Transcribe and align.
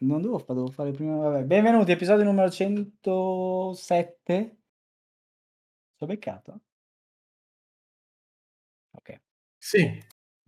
Non 0.00 0.22
devo, 0.22 0.44
devo 0.46 0.70
fare 0.70 0.92
prima. 0.92 1.16
Vabbè. 1.16 1.44
Benvenuti, 1.44 1.90
episodio 1.90 2.24
numero 2.24 2.50
107. 2.50 4.56
Ho 5.98 6.06
beccato? 6.06 6.60
Ok. 8.92 9.20
Sì. 9.58 10.00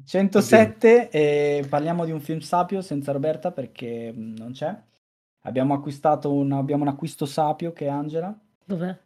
107 0.05 1.11
e 1.11 1.67
parliamo 1.69 2.05
di 2.05 2.13
un 2.13 2.21
film 2.21 2.39
sapio 2.39 2.81
senza 2.81 3.13
Roberta 3.13 3.51
perché 3.51 4.13
mh, 4.13 4.35
non 4.39 4.53
c'è. 4.53 4.75
Abbiamo 5.41 5.75
acquistato 5.75 6.33
un, 6.33 6.53
abbiamo 6.53 6.83
un 6.83 6.89
acquisto 6.89 7.27
sapio 7.27 7.73
che 7.73 7.87
è 7.87 7.89
Angela. 7.89 8.33
Dov'è? 8.65 8.97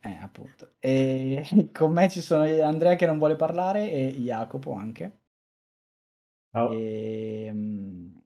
Eh, 0.00 0.18
appunto. 0.20 0.72
E 0.78 1.46
con 1.72 1.92
me 1.92 2.08
ci 2.08 2.22
sono 2.22 2.44
Andrea 2.64 2.96
che 2.96 3.06
non 3.06 3.18
vuole 3.18 3.36
parlare 3.36 3.90
e 3.90 4.14
Jacopo 4.18 4.72
anche. 4.72 5.18
Ciao. 6.50 6.72
E, 6.72 7.52
mh, 7.52 8.21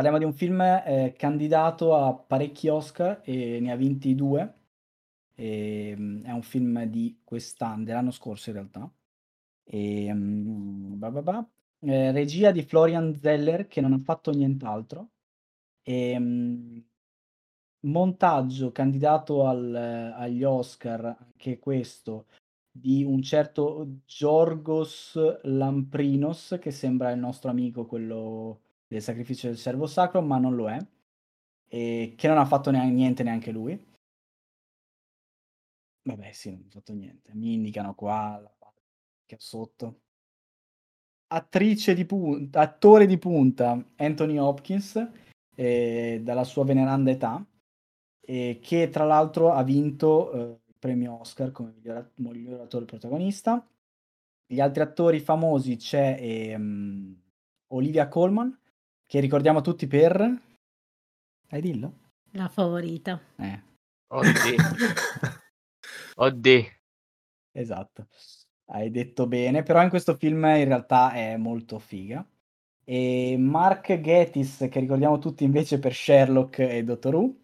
parliamo 0.00 0.16
di 0.18 0.24
un 0.24 0.32
film 0.32 0.62
eh, 0.62 1.14
candidato 1.14 1.94
a 1.94 2.14
parecchi 2.14 2.68
Oscar 2.68 3.20
e 3.22 3.60
ne 3.60 3.70
ha 3.70 3.76
vinti 3.76 4.14
due. 4.14 4.54
E, 5.34 5.94
mh, 5.94 6.22
è 6.24 6.30
un 6.30 6.42
film 6.42 6.84
di 6.84 7.20
quest'anno, 7.22 7.84
dell'anno 7.84 8.10
scorso 8.10 8.48
in 8.48 8.56
realtà. 8.56 8.90
E, 9.64 10.12
mh, 10.12 10.98
bah 10.98 11.10
bah 11.10 11.22
bah. 11.22 11.48
Eh, 11.80 12.12
regia 12.12 12.50
di 12.50 12.62
Florian 12.62 13.14
Zeller 13.14 13.66
che 13.66 13.82
non 13.82 13.92
ha 13.92 14.00
fatto 14.02 14.30
nient'altro. 14.30 15.10
E, 15.82 16.18
mh, 16.18 16.84
montaggio 17.80 18.72
candidato 18.72 19.46
al- 19.46 19.74
agli 20.16 20.44
Oscar, 20.44 21.04
anche 21.04 21.58
questo, 21.58 22.26
di 22.70 23.04
un 23.04 23.20
certo 23.22 24.00
Giorgos 24.06 25.18
Lamprinos, 25.42 26.56
che 26.58 26.70
sembra 26.70 27.10
il 27.10 27.18
nostro 27.18 27.50
amico, 27.50 27.84
quello 27.86 28.60
del 28.90 29.02
sacrificio 29.02 29.46
del 29.46 29.56
servo 29.56 29.86
sacro, 29.86 30.20
ma 30.20 30.38
non 30.38 30.56
lo 30.56 30.68
è, 30.68 30.76
e 31.68 32.14
che 32.16 32.26
non 32.26 32.38
ha 32.38 32.44
fatto 32.44 32.72
neanche, 32.72 32.92
niente 32.92 33.22
neanche 33.22 33.52
lui. 33.52 33.88
Vabbè, 36.02 36.32
sì, 36.32 36.50
non 36.50 36.64
ha 36.66 36.70
fatto 36.70 36.92
niente. 36.92 37.32
Mi 37.34 37.52
indicano 37.52 37.94
qua 37.94 38.40
la 38.42 38.52
parte 38.58 38.82
che 39.26 39.36
ho 39.36 39.38
sotto. 39.38 40.00
Attrice 41.28 41.94
di 41.94 42.04
punta, 42.04 42.60
attore 42.60 43.06
di 43.06 43.16
punta, 43.16 43.80
Anthony 43.96 44.38
Hopkins, 44.38 45.08
eh, 45.54 46.20
dalla 46.24 46.42
sua 46.42 46.64
veneranda 46.64 47.12
età, 47.12 47.46
e 48.20 48.58
che 48.60 48.88
tra 48.88 49.04
l'altro 49.04 49.52
ha 49.52 49.62
vinto 49.62 50.32
eh, 50.32 50.60
il 50.66 50.74
premio 50.76 51.20
Oscar 51.20 51.52
come 51.52 51.74
miglior, 51.76 52.10
miglior 52.16 52.60
attore 52.62 52.86
protagonista. 52.86 53.64
Gli 54.44 54.58
altri 54.58 54.82
attori 54.82 55.20
famosi 55.20 55.76
c'è 55.76 56.16
ehm, 56.18 57.22
Olivia 57.68 58.08
Colman, 58.08 58.58
che 59.10 59.18
ricordiamo 59.18 59.60
tutti 59.60 59.88
per... 59.88 60.20
Hai 61.48 61.60
dillo? 61.60 62.12
La 62.34 62.48
favorita. 62.48 63.20
Eh, 63.38 63.60
Oddio. 64.06 64.56
Oddio. 66.14 66.64
esatto. 67.50 68.06
Hai 68.66 68.88
detto 68.92 69.26
bene, 69.26 69.64
però 69.64 69.82
in 69.82 69.88
questo 69.88 70.14
film 70.14 70.44
in 70.44 70.64
realtà 70.64 71.10
è 71.12 71.36
molto 71.36 71.80
figa. 71.80 72.24
E 72.84 73.34
Mark 73.36 74.00
Gatiss, 74.00 74.68
che 74.68 74.78
ricordiamo 74.78 75.18
tutti 75.18 75.42
invece 75.42 75.80
per 75.80 75.92
Sherlock 75.92 76.60
e 76.60 76.84
Doctor 76.84 77.14
Who. 77.16 77.40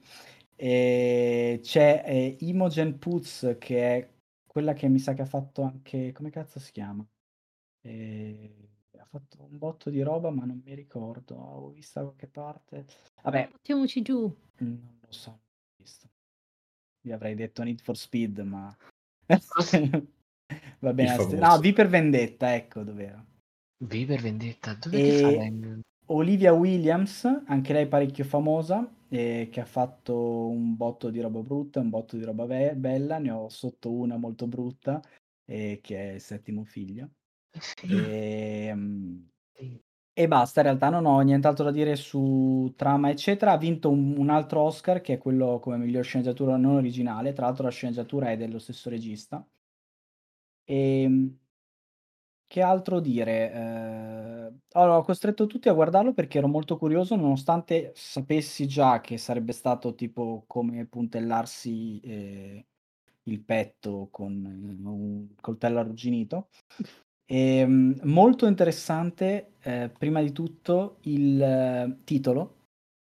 E 0.54 1.58
c'è 1.64 2.04
eh, 2.06 2.36
Imogen 2.42 2.96
Poots, 2.96 3.56
che 3.58 3.96
è 3.96 4.08
quella 4.46 4.72
che 4.72 4.86
mi 4.86 5.00
sa 5.00 5.14
che 5.14 5.22
ha 5.22 5.26
fatto 5.26 5.62
anche... 5.62 6.12
come 6.12 6.30
cazzo 6.30 6.60
si 6.60 6.70
chiama? 6.70 7.04
E... 7.80 8.66
Fatto 9.16 9.48
un 9.50 9.56
botto 9.56 9.88
di 9.88 10.02
roba, 10.02 10.28
ma 10.28 10.44
non 10.44 10.60
mi 10.62 10.74
ricordo. 10.74 11.36
Ho 11.36 11.70
visto 11.70 12.00
da 12.00 12.04
qualche 12.04 12.26
parte. 12.26 12.84
Vabbè, 13.22 13.48
Mettiamoci 13.50 14.02
giù. 14.02 14.30
non 14.58 14.98
lo 15.00 15.10
so. 15.12 15.30
non 15.30 15.40
visto. 15.78 16.08
Vi 17.00 17.12
avrei 17.12 17.34
detto 17.34 17.62
Need 17.62 17.80
for 17.80 17.96
Speed, 17.96 18.40
ma... 18.40 18.76
Va 20.80 20.92
bene. 20.92 21.14
Famoso. 21.14 21.36
No, 21.36 21.58
V 21.58 21.72
per 21.72 21.88
Vendetta, 21.88 22.54
ecco 22.54 22.82
dov'era. 22.82 23.24
V 23.78 24.04
per 24.04 24.20
vendetta. 24.20 24.74
Dove 24.74 24.98
E-? 24.98 25.80
Olivia 26.08 26.52
Williams, 26.52 27.24
anche 27.46 27.72
lei 27.72 27.88
parecchio 27.88 28.24
famosa, 28.24 28.86
eh, 29.08 29.48
che 29.50 29.60
ha 29.60 29.64
fatto 29.64 30.48
un 30.48 30.76
botto 30.76 31.08
di 31.08 31.20
roba 31.20 31.40
brutta, 31.40 31.80
un 31.80 31.88
botto 31.88 32.16
di 32.18 32.24
roba 32.24 32.44
be- 32.44 32.74
bella, 32.76 33.18
ne 33.18 33.30
ho 33.30 33.48
sotto 33.48 33.90
una 33.90 34.18
molto 34.18 34.46
brutta, 34.46 35.02
eh, 35.46 35.80
che 35.82 36.10
è 36.10 36.14
il 36.14 36.20
settimo 36.20 36.64
figlio. 36.64 37.10
E, 37.80 38.72
mm, 38.74 39.16
e 40.18 40.28
basta, 40.28 40.60
in 40.60 40.66
realtà 40.66 40.88
non 40.88 41.04
ho 41.06 41.20
nient'altro 41.20 41.64
da 41.64 41.70
dire 41.70 41.94
su 41.96 42.72
trama, 42.76 43.10
eccetera. 43.10 43.52
Ha 43.52 43.58
vinto 43.58 43.90
un, 43.90 44.16
un 44.16 44.30
altro 44.30 44.62
Oscar, 44.62 45.00
che 45.00 45.14
è 45.14 45.18
quello 45.18 45.58
come 45.60 45.76
miglior 45.76 46.04
sceneggiatura 46.04 46.56
non 46.56 46.76
originale, 46.76 47.32
tra 47.32 47.46
l'altro 47.46 47.64
la 47.64 47.70
sceneggiatura 47.70 48.30
è 48.30 48.36
dello 48.36 48.58
stesso 48.58 48.88
regista. 48.90 49.46
E 50.68 51.08
che 52.48 52.62
altro 52.62 53.00
dire? 53.00 53.52
Eh, 53.52 54.52
allora, 54.72 54.98
ho 54.98 55.02
costretto 55.02 55.46
tutti 55.46 55.68
a 55.68 55.72
guardarlo 55.72 56.12
perché 56.12 56.38
ero 56.38 56.48
molto 56.48 56.76
curioso, 56.78 57.16
nonostante 57.16 57.92
sapessi 57.94 58.66
già 58.68 59.00
che 59.00 59.18
sarebbe 59.18 59.52
stato 59.52 59.94
tipo 59.94 60.44
come 60.46 60.86
puntellarsi 60.86 62.00
eh, 62.00 62.66
il 63.24 63.40
petto 63.42 64.08
con 64.10 64.32
un 64.84 65.28
coltello 65.40 65.80
arrugginito. 65.80 66.48
E, 67.26 67.66
mm, 67.66 67.92
molto 68.04 68.46
interessante, 68.46 69.52
eh, 69.62 69.90
prima 69.96 70.22
di 70.22 70.32
tutto, 70.32 70.98
il 71.02 71.42
eh, 71.42 71.96
titolo, 72.04 72.54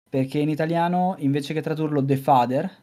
perché 0.09 0.39
in 0.39 0.49
italiano, 0.49 1.15
invece 1.19 1.53
che 1.53 1.61
tradurlo 1.61 2.03
The 2.03 2.17
Father, 2.17 2.79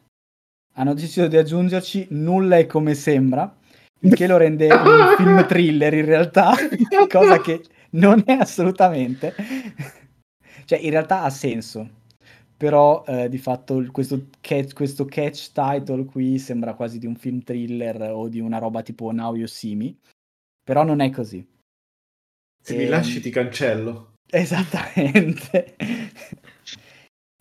hanno 0.73 0.93
deciso 0.93 1.27
di 1.27 1.37
aggiungerci 1.37 2.07
Nulla 2.11 2.57
è 2.57 2.65
come 2.65 2.93
sembra, 2.93 3.55
il 4.01 4.13
che 4.13 4.27
lo 4.27 4.37
rende 4.37 4.67
un 4.71 5.15
film 5.17 5.45
thriller 5.45 5.93
in 5.93 6.05
realtà, 6.05 6.53
cosa 7.09 7.39
che 7.41 7.63
non 7.91 8.21
è 8.25 8.33
assolutamente. 8.33 9.33
Cioè, 10.65 10.79
in 10.79 10.91
realtà 10.91 11.23
ha 11.23 11.29
senso, 11.29 11.87
però 12.55 13.03
eh, 13.07 13.29
di 13.29 13.37
fatto 13.37 13.85
questo 13.91 14.27
catch, 14.41 14.73
questo 14.73 15.05
catch 15.05 15.51
title 15.51 16.05
qui 16.05 16.37
sembra 16.37 16.73
quasi 16.73 16.99
di 16.99 17.05
un 17.05 17.15
film 17.15 17.41
thriller 17.41 18.11
o 18.11 18.27
di 18.27 18.39
una 18.39 18.57
roba 18.57 18.81
tipo 18.81 19.11
Now 19.11 19.35
You 19.35 19.47
See 19.47 19.75
Me, 19.75 19.95
però 20.63 20.83
non 20.83 20.99
è 21.01 21.09
così. 21.09 21.45
Se 22.61 22.75
mi 22.75 22.83
Ehm, 22.83 22.89
lasci 22.89 23.19
ti 23.21 23.29
cancello. 23.29 24.13
Esattamente. 24.29 25.75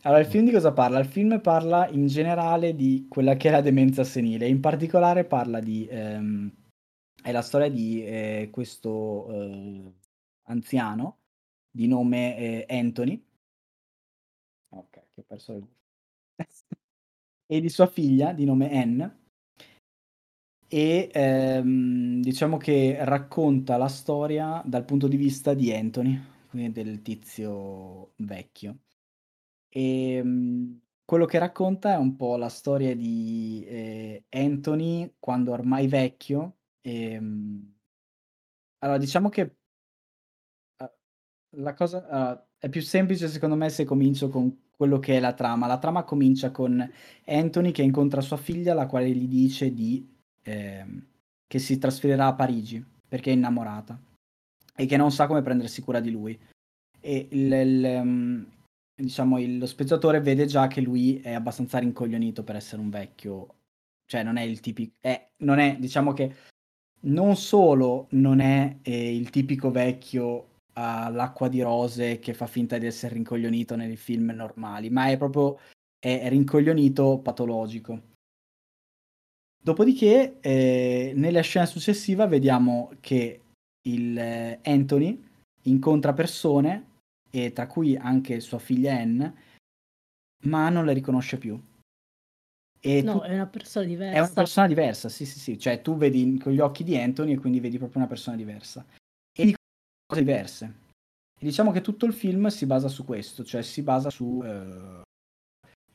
Allora, 0.02 0.20
il 0.20 0.28
film 0.28 0.44
di 0.44 0.52
cosa 0.52 0.72
parla? 0.72 1.00
Il 1.00 1.06
film 1.06 1.40
parla 1.40 1.88
in 1.88 2.06
generale 2.06 2.74
di 2.76 3.06
quella 3.08 3.34
che 3.36 3.48
è 3.48 3.50
la 3.50 3.60
demenza 3.60 4.04
senile, 4.04 4.46
in 4.46 4.60
particolare 4.60 5.24
parla 5.24 5.58
di... 5.60 5.86
ehm, 5.90 6.50
è 7.20 7.32
la 7.32 7.42
storia 7.42 7.68
di 7.68 8.04
eh, 8.06 8.48
questo 8.50 9.28
eh, 9.30 9.92
anziano 10.44 11.18
di 11.70 11.88
nome 11.88 12.36
eh, 12.38 12.66
Anthony. 12.78 13.22
Ok, 14.70 14.90
che 15.12 15.20
ho 15.20 15.24
perso 15.26 15.52
il... 15.54 15.66
e 17.46 17.60
di 17.60 17.68
sua 17.68 17.86
figlia 17.88 18.32
di 18.32 18.44
nome 18.44 18.70
Anne. 18.80 19.18
E 20.70 21.10
ehm, 21.12 22.20
diciamo 22.20 22.58
che 22.58 22.96
racconta 23.00 23.76
la 23.78 23.88
storia 23.88 24.62
dal 24.66 24.84
punto 24.84 25.08
di 25.08 25.16
vista 25.16 25.54
di 25.54 25.72
Anthony, 25.72 26.20
quindi 26.50 26.72
del 26.72 27.00
tizio 27.02 28.12
vecchio. 28.16 28.80
E 29.68 30.22
mh, 30.22 30.80
quello 31.04 31.26
che 31.26 31.38
racconta 31.38 31.94
è 31.94 31.96
un 31.96 32.16
po' 32.16 32.36
la 32.36 32.48
storia 32.50 32.94
di 32.96 33.64
eh, 33.66 34.24
Anthony 34.30 35.14
quando 35.18 35.52
ormai 35.52 35.88
vecchio. 35.88 36.58
E, 36.82 37.18
mh, 37.20 37.74
allora, 38.80 38.98
diciamo 38.98 39.28
che 39.28 39.56
eh, 40.76 40.90
la 41.56 41.74
cosa 41.74 42.06
allora, 42.08 42.48
è 42.58 42.68
più 42.68 42.80
semplice 42.82 43.28
secondo 43.28 43.56
me 43.56 43.68
se 43.70 43.84
comincio 43.84 44.28
con 44.28 44.66
quello 44.76 44.98
che 44.98 45.16
è 45.16 45.20
la 45.20 45.34
trama. 45.34 45.66
La 45.66 45.78
trama 45.78 46.04
comincia 46.04 46.50
con 46.50 46.88
Anthony 47.26 47.72
che 47.72 47.82
incontra 47.82 48.20
sua 48.20 48.36
figlia, 48.36 48.74
la 48.74 48.86
quale 48.86 49.10
gli 49.10 49.26
dice 49.28 49.72
di, 49.72 50.17
ehm, 50.48 51.06
che 51.46 51.58
si 51.58 51.78
trasferirà 51.78 52.26
a 52.26 52.34
Parigi 52.34 52.84
perché 53.08 53.30
è 53.30 53.34
innamorata 53.34 53.98
e 54.76 54.86
che 54.86 54.96
non 54.96 55.10
sa 55.10 55.26
come 55.26 55.42
prendersi 55.42 55.82
cura 55.82 56.00
di 56.00 56.10
lui. 56.10 56.38
E 57.00 57.28
il, 57.30 57.52
il, 57.52 57.84
ehm, 57.84 58.46
diciamo, 58.94 59.38
il- 59.38 59.58
lo 59.58 59.66
spettatore 59.66 60.20
vede 60.20 60.46
già 60.46 60.66
che 60.66 60.80
lui 60.80 61.20
è 61.20 61.32
abbastanza 61.32 61.78
rincoglionito 61.78 62.42
per 62.42 62.56
essere 62.56 62.80
un 62.82 62.90
vecchio, 62.90 63.54
cioè 64.06 64.22
non 64.22 64.36
è 64.36 64.42
il 64.42 64.60
tipico, 64.60 64.96
è, 65.00 65.28
non 65.38 65.58
è, 65.58 65.76
diciamo 65.78 66.12
che 66.12 66.34
non 67.00 67.36
solo 67.36 68.08
non 68.10 68.40
è 68.40 68.78
eh, 68.82 69.14
il 69.16 69.30
tipico 69.30 69.70
vecchio 69.70 70.56
all'acqua 70.74 71.48
di 71.48 71.60
rose 71.60 72.18
che 72.18 72.34
fa 72.34 72.46
finta 72.46 72.78
di 72.78 72.86
essere 72.86 73.14
rincoglionito 73.14 73.76
nei 73.76 73.96
film 73.96 74.30
normali, 74.30 74.90
ma 74.90 75.08
è 75.08 75.16
proprio 75.16 75.58
è 75.98 76.28
rincoglionito 76.28 77.18
patologico. 77.18 78.07
Dopodiché, 79.68 80.40
eh, 80.40 81.12
nella 81.14 81.42
scena 81.42 81.66
successiva 81.66 82.26
vediamo 82.26 82.90
che 83.00 83.42
il 83.82 84.16
eh, 84.16 84.60
Anthony 84.64 85.22
incontra 85.64 86.14
persone 86.14 87.00
e 87.30 87.52
tra 87.52 87.66
cui 87.66 87.94
anche 87.94 88.40
sua 88.40 88.58
figlia 88.58 88.94
Anne, 88.96 89.34
ma 90.44 90.70
non 90.70 90.86
le 90.86 90.94
riconosce 90.94 91.36
più. 91.36 91.62
E 92.80 93.02
No, 93.02 93.18
tu- 93.18 93.24
è 93.26 93.34
una 93.34 93.46
persona 93.46 93.84
è 93.84 93.88
diversa. 93.88 94.18
una 94.18 94.32
persona 94.32 94.66
diversa, 94.68 95.10
sì, 95.10 95.26
sì, 95.26 95.38
sì, 95.38 95.58
cioè 95.58 95.82
tu 95.82 95.98
vedi 95.98 96.38
con 96.38 96.52
gli 96.52 96.60
occhi 96.60 96.82
di 96.82 96.96
Anthony 96.96 97.34
e 97.34 97.38
quindi 97.38 97.60
vedi 97.60 97.76
proprio 97.76 97.98
una 97.98 98.08
persona 98.08 98.36
diversa. 98.38 98.86
E 99.36 99.44
di 99.44 99.54
cose 100.06 100.24
diverse. 100.24 100.64
E 101.38 101.44
diciamo 101.44 101.72
che 101.72 101.82
tutto 101.82 102.06
il 102.06 102.14
film 102.14 102.46
si 102.46 102.64
basa 102.64 102.88
su 102.88 103.04
questo, 103.04 103.44
cioè 103.44 103.60
si 103.60 103.82
basa 103.82 104.08
su 104.08 104.40
eh, 104.42 105.02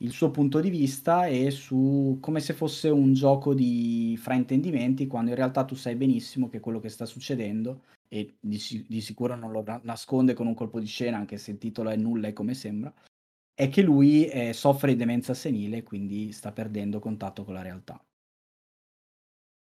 il 0.04 0.12
suo 0.12 0.30
punto 0.30 0.60
di 0.60 0.68
vista 0.68 1.26
e 1.26 1.50
su 1.50 2.18
come 2.20 2.40
se 2.40 2.52
fosse 2.52 2.90
un 2.90 3.14
gioco 3.14 3.54
di 3.54 4.16
fraintendimenti, 4.20 5.06
quando 5.06 5.30
in 5.30 5.36
realtà 5.36 5.64
tu 5.64 5.74
sai 5.74 5.96
benissimo 5.96 6.48
che 6.48 6.60
quello 6.60 6.78
che 6.78 6.90
sta 6.90 7.06
succedendo, 7.06 7.84
e 8.08 8.36
di, 8.38 8.58
di 8.86 9.00
sicuro 9.00 9.34
non 9.34 9.50
lo 9.50 9.62
na- 9.64 9.80
nasconde 9.82 10.34
con 10.34 10.46
un 10.46 10.54
colpo 10.54 10.78
di 10.78 10.86
scena, 10.86 11.16
anche 11.16 11.38
se 11.38 11.52
il 11.52 11.58
titolo 11.58 11.90
è 11.90 11.96
nulla 11.96 12.28
e 12.28 12.32
come 12.34 12.54
sembra, 12.54 12.92
è 13.54 13.68
che 13.68 13.82
lui 13.82 14.26
eh, 14.26 14.52
soffre 14.52 14.92
di 14.92 14.98
demenza 14.98 15.32
senile 15.34 15.82
quindi 15.82 16.32
sta 16.32 16.52
perdendo 16.52 16.98
contatto 17.00 17.44
con 17.44 17.54
la 17.54 17.62
realtà. 17.62 18.02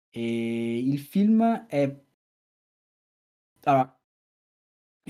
E 0.09 0.77
il 0.79 0.99
film 0.99 1.65
è... 1.67 2.03
Allora, 3.63 4.00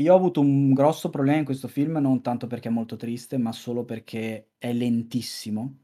io 0.02 0.14
ho 0.14 0.18
avuto 0.18 0.42
un 0.42 0.74
grosso 0.74 1.10
problema 1.10 1.38
in 1.38 1.46
questo 1.46 1.68
film, 1.68 1.98
non 1.98 2.22
tanto 2.22 2.48
perché 2.48 2.70
è 2.70 2.72
molto 2.72 2.96
triste, 2.96 3.38
ma 3.38 3.52
solo 3.52 3.86
perché 3.86 4.52
è 4.58 4.74
lentissimo. 4.74 5.78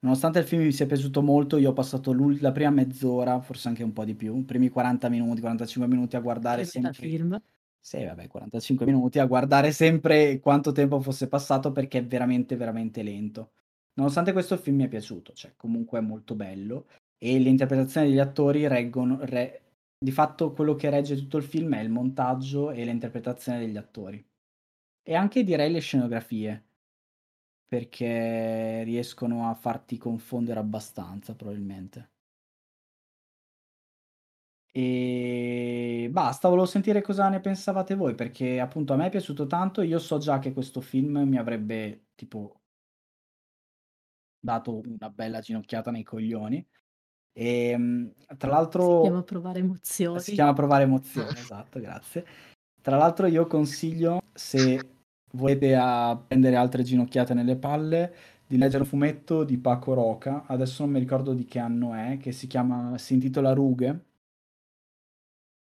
Nonostante 0.00 0.38
il 0.40 0.44
film 0.44 0.62
mi 0.62 0.72
sia 0.72 0.86
piaciuto 0.86 1.22
molto, 1.22 1.56
io 1.56 1.70
ho 1.70 1.72
passato 1.72 2.14
la 2.40 2.52
prima 2.52 2.70
mezz'ora, 2.70 3.40
forse 3.40 3.68
anche 3.68 3.82
un 3.82 3.92
po' 3.92 4.04
di 4.04 4.14
più, 4.14 4.38
i 4.38 4.44
primi 4.44 4.68
40 4.68 5.08
minuti, 5.08 5.40
45 5.40 5.88
minuti 5.88 6.16
a 6.16 6.20
guardare 6.20 6.62
Che 6.62 6.68
sempre... 6.68 6.92
film. 6.92 7.42
Sì, 7.80 8.04
vabbè, 8.04 8.26
45 8.28 8.86
minuti 8.86 9.18
a 9.18 9.26
guardare 9.26 9.72
sempre 9.72 10.40
quanto 10.40 10.72
tempo 10.72 11.00
fosse 11.00 11.28
passato 11.28 11.72
perché 11.72 11.98
è 11.98 12.04
veramente, 12.06 12.56
veramente 12.56 13.02
lento. 13.02 13.52
Nonostante 13.94 14.32
questo 14.32 14.54
il 14.54 14.60
film 14.60 14.76
mi 14.76 14.84
è 14.84 14.88
piaciuto, 14.88 15.32
cioè 15.32 15.54
comunque 15.56 15.98
è 15.98 16.02
molto 16.02 16.34
bello 16.34 16.86
e 17.18 17.38
l'interpretazione 17.38 18.08
degli 18.08 18.18
attori 18.18 18.66
reggono... 18.68 19.18
re- 19.22 19.63
Di 19.98 20.12
fatto 20.12 20.52
quello 20.52 20.76
che 20.76 20.88
regge 20.88 21.16
tutto 21.16 21.36
il 21.36 21.42
film 21.42 21.74
è 21.74 21.80
il 21.80 21.90
montaggio 21.90 22.70
e 22.70 22.84
l'interpretazione 22.84 23.58
degli 23.58 23.76
attori. 23.76 24.24
E 25.02 25.14
anche 25.14 25.44
direi 25.44 25.72
le 25.72 25.80
scenografie, 25.80 26.66
perché 27.66 28.82
riescono 28.84 29.50
a 29.50 29.54
farti 29.54 29.98
confondere 29.98 30.60
abbastanza 30.60 31.34
probabilmente. 31.34 32.12
E 34.76 36.08
basta, 36.10 36.48
volevo 36.48 36.66
sentire 36.66 37.00
cosa 37.00 37.28
ne 37.28 37.38
pensavate 37.40 37.94
voi, 37.94 38.14
perché 38.16 38.58
appunto 38.60 38.92
a 38.92 38.96
me 38.96 39.06
è 39.06 39.10
piaciuto 39.10 39.46
tanto, 39.46 39.82
io 39.82 39.98
so 40.00 40.18
già 40.18 40.38
che 40.40 40.52
questo 40.52 40.80
film 40.80 41.18
mi 41.28 41.36
avrebbe 41.38 42.06
tipo 42.16 42.60
dato 44.38 44.80
una 44.84 45.10
bella 45.10 45.40
ginocchiata 45.40 45.90
nei 45.90 46.02
coglioni. 46.04 46.64
E 47.36 47.76
mm, 47.76 48.06
tra 48.38 48.50
l'altro 48.50 48.94
Si 48.96 49.00
chiama 49.00 49.22
provare 49.22 49.58
emozioni. 49.60 50.20
si 50.20 50.32
chiama 50.32 50.52
provare 50.52 50.84
emozioni, 50.84 51.38
esatto, 51.40 51.80
grazie. 51.80 52.24
Tra 52.80 52.96
l'altro 52.96 53.26
io 53.26 53.46
consiglio, 53.46 54.20
se 54.32 54.78
volete 55.32 55.74
a 55.74 56.16
prendere 56.16 56.56
altre 56.56 56.82
ginocchiate 56.82 57.34
nelle 57.34 57.56
palle, 57.56 58.14
di 58.46 58.58
leggere 58.58 58.82
un 58.82 58.88
fumetto 58.88 59.42
di 59.44 59.58
Paco 59.58 59.94
Roca, 59.94 60.44
adesso 60.46 60.82
non 60.84 60.92
mi 60.92 60.98
ricordo 61.00 61.32
di 61.34 61.44
che 61.44 61.58
anno 61.58 61.94
è, 61.94 62.18
che 62.18 62.30
si 62.32 62.46
chiama, 62.46 62.96
si 62.98 63.14
intitola 63.14 63.52
Rughe, 63.52 64.04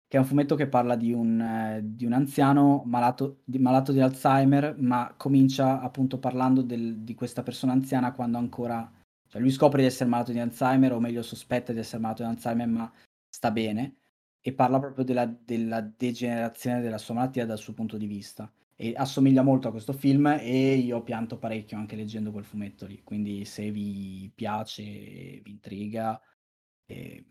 che 0.10 0.16
è 0.18 0.20
un 0.20 0.26
fumetto 0.26 0.56
che 0.56 0.68
parla 0.68 0.96
di 0.96 1.12
un, 1.12 1.40
eh, 1.42 1.82
di 1.84 2.06
un 2.06 2.14
anziano 2.14 2.84
malato 2.86 3.42
di, 3.44 3.60
malato 3.60 3.92
di 3.92 4.00
Alzheimer, 4.00 4.76
ma 4.80 5.14
comincia 5.18 5.82
appunto 5.82 6.18
parlando 6.20 6.62
del- 6.62 7.00
di 7.00 7.14
questa 7.14 7.44
persona 7.44 7.74
anziana 7.74 8.14
quando 8.14 8.38
ancora, 8.38 8.90
cioè 9.38 9.46
lui 9.46 9.52
scopre 9.52 9.82
di 9.82 9.88
essere 9.88 10.10
malato 10.10 10.32
di 10.32 10.40
Alzheimer, 10.40 10.94
o 10.94 11.00
meglio 11.00 11.22
sospetta 11.22 11.72
di 11.72 11.80
essere 11.80 12.02
malato 12.02 12.24
di 12.24 12.30
Alzheimer, 12.30 12.68
ma 12.68 12.92
sta 13.30 13.52
bene, 13.52 13.98
e 14.42 14.52
parla 14.54 14.80
proprio 14.80 15.06
della, 15.06 15.26
della 15.26 15.82
degenerazione 15.82 16.82
della 16.82 16.98
sua 16.98 17.14
malattia 17.14 17.46
dal 17.46 17.60
suo 17.60 17.74
punto 17.74 17.98
di 17.98 18.08
vista. 18.08 18.52
E 18.76 18.94
assomiglia 18.96 19.44
molto 19.44 19.68
a 19.68 19.72
questo 19.72 19.94
film 19.94 20.26
e 20.40 20.76
io 20.76 21.04
pianto 21.04 21.38
parecchio 21.38 21.78
anche 21.78 21.96
leggendo 21.96 22.32
quel 22.32 22.46
fumetto 22.46 22.86
lì, 22.86 23.02
quindi 23.04 23.46
se 23.46 23.72
vi 23.72 24.32
piace, 24.34 24.84
vi 24.84 25.52
intriga, 25.52 26.20
eh, 26.86 27.26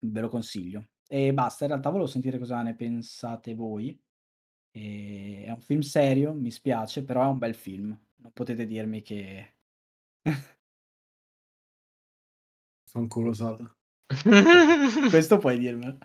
ve 0.00 0.20
lo 0.20 0.28
consiglio. 0.28 0.88
E 1.06 1.32
basta, 1.32 1.64
in 1.64 1.70
realtà 1.70 1.90
volevo 1.90 2.08
sentire 2.08 2.38
cosa 2.38 2.62
ne 2.62 2.74
pensate 2.74 3.54
voi. 3.54 3.96
E 4.72 5.44
è 5.46 5.50
un 5.50 5.60
film 5.60 5.80
serio, 5.80 6.32
mi 6.32 6.50
spiace, 6.50 7.04
però 7.04 7.22
è 7.24 7.28
un 7.28 7.38
bel 7.38 7.54
film. 7.54 7.96
Non 8.16 8.32
potete 8.32 8.66
dirmi 8.66 9.02
che... 9.02 9.54
Fanculo 12.90 13.32
Sala. 13.32 13.70
Questo 15.10 15.38
puoi 15.38 15.58
dirmelo. 15.58 15.98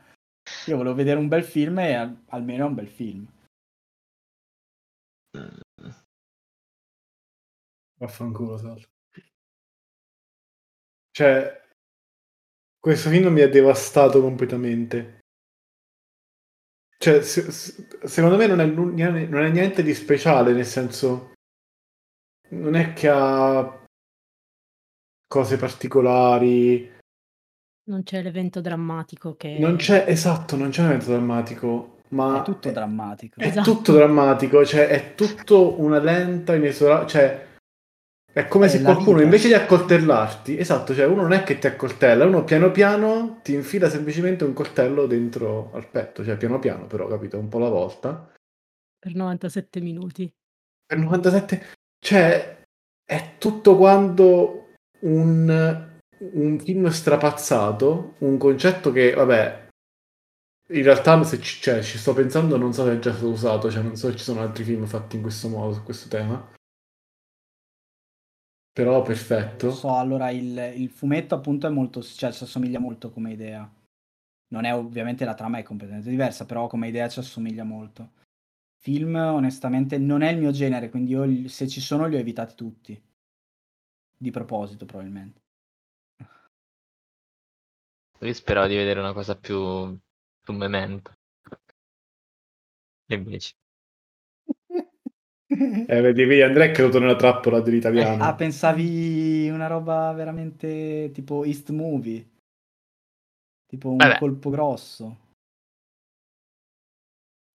Io 0.68 0.78
volevo 0.78 0.96
vedere 0.96 1.20
un 1.20 1.28
bel 1.28 1.44
film 1.44 1.80
e 1.80 1.94
al- 1.94 2.24
almeno 2.28 2.68
un 2.68 2.74
bel 2.74 2.88
film. 2.88 3.28
Vaffanculo 8.00 8.58
Sala. 8.58 8.82
Cioè, 11.12 11.66
questo 12.80 13.10
film 13.10 13.34
mi 13.34 13.42
ha 13.42 13.50
devastato 13.50 14.22
completamente. 14.22 15.20
Cioè, 17.00 17.22
se- 17.22 17.52
se- 17.52 17.88
secondo 18.08 18.38
me 18.38 18.48
non 18.48 18.60
è, 18.60 18.66
non 18.66 19.44
è 19.44 19.50
niente 19.50 19.84
di 19.84 19.94
speciale, 19.94 20.54
nel 20.54 20.66
senso... 20.66 21.34
Non 22.50 22.76
è 22.76 22.94
che 22.94 23.10
ha 23.10 23.77
cose 25.28 25.58
particolari. 25.58 26.96
Non 27.90 28.04
c'è 28.04 28.22
l'evento 28.22 28.60
drammatico 28.62 29.36
che... 29.36 29.58
Non 29.60 29.78
c'è, 29.78 30.06
esatto, 30.08 30.56
non 30.58 30.70
c'è 30.70 30.82
un 30.82 30.88
evento 30.88 31.12
drammatico, 31.12 31.98
ma 32.10 32.42
È 32.42 32.44
tutto 32.44 32.70
drammatico. 32.72 33.40
È 33.40 33.46
Esatto. 33.48 33.72
tutto 33.72 33.94
drammatico, 33.94 34.66
cioè 34.66 34.88
è 34.88 35.16
tutto 35.16 35.80
una 35.80 36.00
lenta, 36.00 36.54
inesorabile, 36.56 37.08
cioè 37.10 37.46
è 38.38 38.48
come 38.48 38.66
È 38.66 38.70
se 38.70 38.82
qualcuno 38.84 39.14
vita. 39.14 39.24
invece 39.24 39.48
di 39.48 39.54
accoltellarti, 39.54 40.58
esatto, 40.58 40.94
cioè 40.94 41.06
uno 41.06 41.22
non 41.24 41.32
è 41.34 41.44
che 41.44 41.58
ti 41.58 41.66
accoltella, 41.68 42.26
uno 42.26 42.44
piano 42.44 42.72
piano 42.72 43.40
ti 43.42 43.54
infila 43.54 43.90
semplicemente 43.90 44.44
un 44.44 44.54
coltello 44.54 45.08
dentro 45.08 45.72
al 45.74 45.88
petto, 45.88 46.24
cioè 46.26 46.36
piano 46.38 46.60
piano 46.60 46.86
però, 46.88 47.08
capito, 47.08 47.40
un 47.40 47.48
po' 47.48 47.58
alla 47.58 47.70
volta. 47.70 48.32
Per 49.00 49.16
97 49.16 49.80
minuti. 49.80 50.30
Per 50.86 50.98
97, 50.98 51.66
cioè 52.00 52.64
è 53.06 53.36
tutto 53.38 53.78
quanto 53.78 54.67
un, 55.02 55.90
un 56.20 56.60
film 56.60 56.88
strapazzato, 56.88 58.16
un 58.20 58.38
concetto 58.38 58.92
che, 58.92 59.14
vabbè, 59.14 59.68
in 60.70 60.84
realtà 60.84 61.24
se 61.24 61.40
ci, 61.40 61.62
cioè, 61.62 61.82
ci 61.82 61.98
sto 61.98 62.14
pensando 62.14 62.58
non 62.58 62.74
so 62.74 62.84
se 62.84 62.94
è 62.94 63.00
già 63.00 63.12
stato 63.12 63.30
usato, 63.30 63.72
cioè 63.72 63.84
non 63.84 63.96
so 63.96 64.10
se 64.10 64.18
ci 64.18 64.24
sono 64.24 64.42
altri 64.42 64.64
film 64.64 64.86
fatti 64.86 65.16
in 65.16 65.22
questo 65.22 65.48
modo, 65.48 65.74
su 65.74 65.84
questo 65.84 66.10
tema. 66.10 66.56
Però 68.74 69.02
perfetto. 69.02 69.68
Non 69.68 69.76
so, 69.76 69.96
allora 69.96 70.30
il, 70.30 70.74
il 70.76 70.90
fumetto 70.90 71.34
appunto 71.36 71.68
è 71.68 71.70
molto, 71.70 72.04
cioè 72.04 72.32
ci 72.32 72.44
assomiglia 72.44 72.80
molto 72.80 73.10
come 73.12 73.32
idea. 73.32 73.70
Non 74.50 74.66
è 74.66 74.74
ovviamente 74.74 75.26
la 75.26 75.34
trama 75.34 75.58
è 75.58 75.64
completamente 75.64 76.10
diversa, 76.10 76.46
però 76.46 76.68
come 76.68 76.88
idea 76.88 77.10
ci 77.10 77.20
assomiglia 77.20 77.64
molto. 77.64 78.12
Film, 78.80 79.16
onestamente, 79.16 79.98
non 79.98 80.22
è 80.22 80.32
il 80.32 80.38
mio 80.38 80.52
genere, 80.52 80.90
quindi 80.90 81.12
io 81.12 81.48
se 81.50 81.68
ci 81.68 81.82
sono 81.82 82.06
li 82.06 82.16
ho 82.16 82.20
evitati 82.20 82.56
tutti. 82.56 83.02
Di 84.18 84.32
proposito, 84.32 84.86
probabilmente. 84.86 85.42
Io 88.20 88.34
speravo 88.34 88.68
di 88.68 88.76
vedere 88.76 89.00
una 89.00 89.14
cosa 89.14 89.38
più, 89.38 89.96
più 90.42 90.54
memento. 90.54 91.14
E 93.06 93.16
invece. 93.16 93.54
Eh, 95.50 96.02
vedi, 96.02 96.26
vedi, 96.26 96.42
Andrea 96.42 96.66
è 96.66 96.72
caduto 96.72 97.00
nella 97.00 97.16
trappola 97.16 97.62
dell'italiano. 97.62 98.22
Ah, 98.22 98.36
pensavi 98.36 99.50
una 99.50 99.68
roba 99.68 100.12
veramente 100.12 101.10
tipo 101.14 101.46
East 101.46 101.70
Movie? 101.70 102.30
Tipo 103.66 103.92
un 103.92 103.98
Vabbè. 103.98 104.18
colpo 104.20 104.50
grosso. 104.50 105.18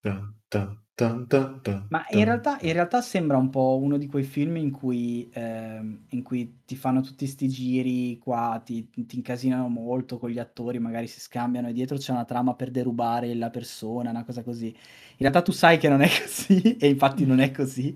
Tan, 0.00 0.40
tan, 0.48 0.81
tan, 0.94 1.26
tan, 1.28 1.60
tan, 1.62 1.80
Ma 1.88 2.06
in 2.12 2.24
realtà, 2.24 2.58
in 2.62 2.72
realtà 2.72 3.02
sembra 3.02 3.36
un 3.36 3.50
po' 3.50 3.78
uno 3.78 3.98
di 3.98 4.06
quei 4.06 4.24
film 4.24 4.56
in 4.56 4.70
cui, 4.70 5.28
ehm, 5.30 6.06
in 6.08 6.22
cui 6.22 6.60
ti 6.64 6.74
fanno 6.74 7.02
tutti 7.02 7.26
sti 7.26 7.48
giri 7.48 8.18
qua, 8.18 8.62
ti, 8.64 8.88
ti 8.90 9.16
incasinano 9.16 9.68
molto 9.68 10.16
con 10.18 10.30
gli 10.30 10.38
attori, 10.38 10.78
magari 10.78 11.06
si 11.06 11.20
scambiano 11.20 11.68
e 11.68 11.74
dietro 11.74 11.98
c'è 11.98 12.12
una 12.12 12.24
trama 12.24 12.54
per 12.54 12.70
derubare 12.70 13.34
la 13.34 13.50
persona, 13.50 14.08
una 14.08 14.24
cosa 14.24 14.42
così. 14.42 14.68
In 14.68 14.74
realtà 15.18 15.42
tu 15.42 15.52
sai 15.52 15.76
che 15.76 15.90
non 15.90 16.00
è 16.00 16.08
così 16.22 16.78
e 16.78 16.88
infatti 16.88 17.26
non 17.26 17.40
è 17.40 17.50
così. 17.50 17.94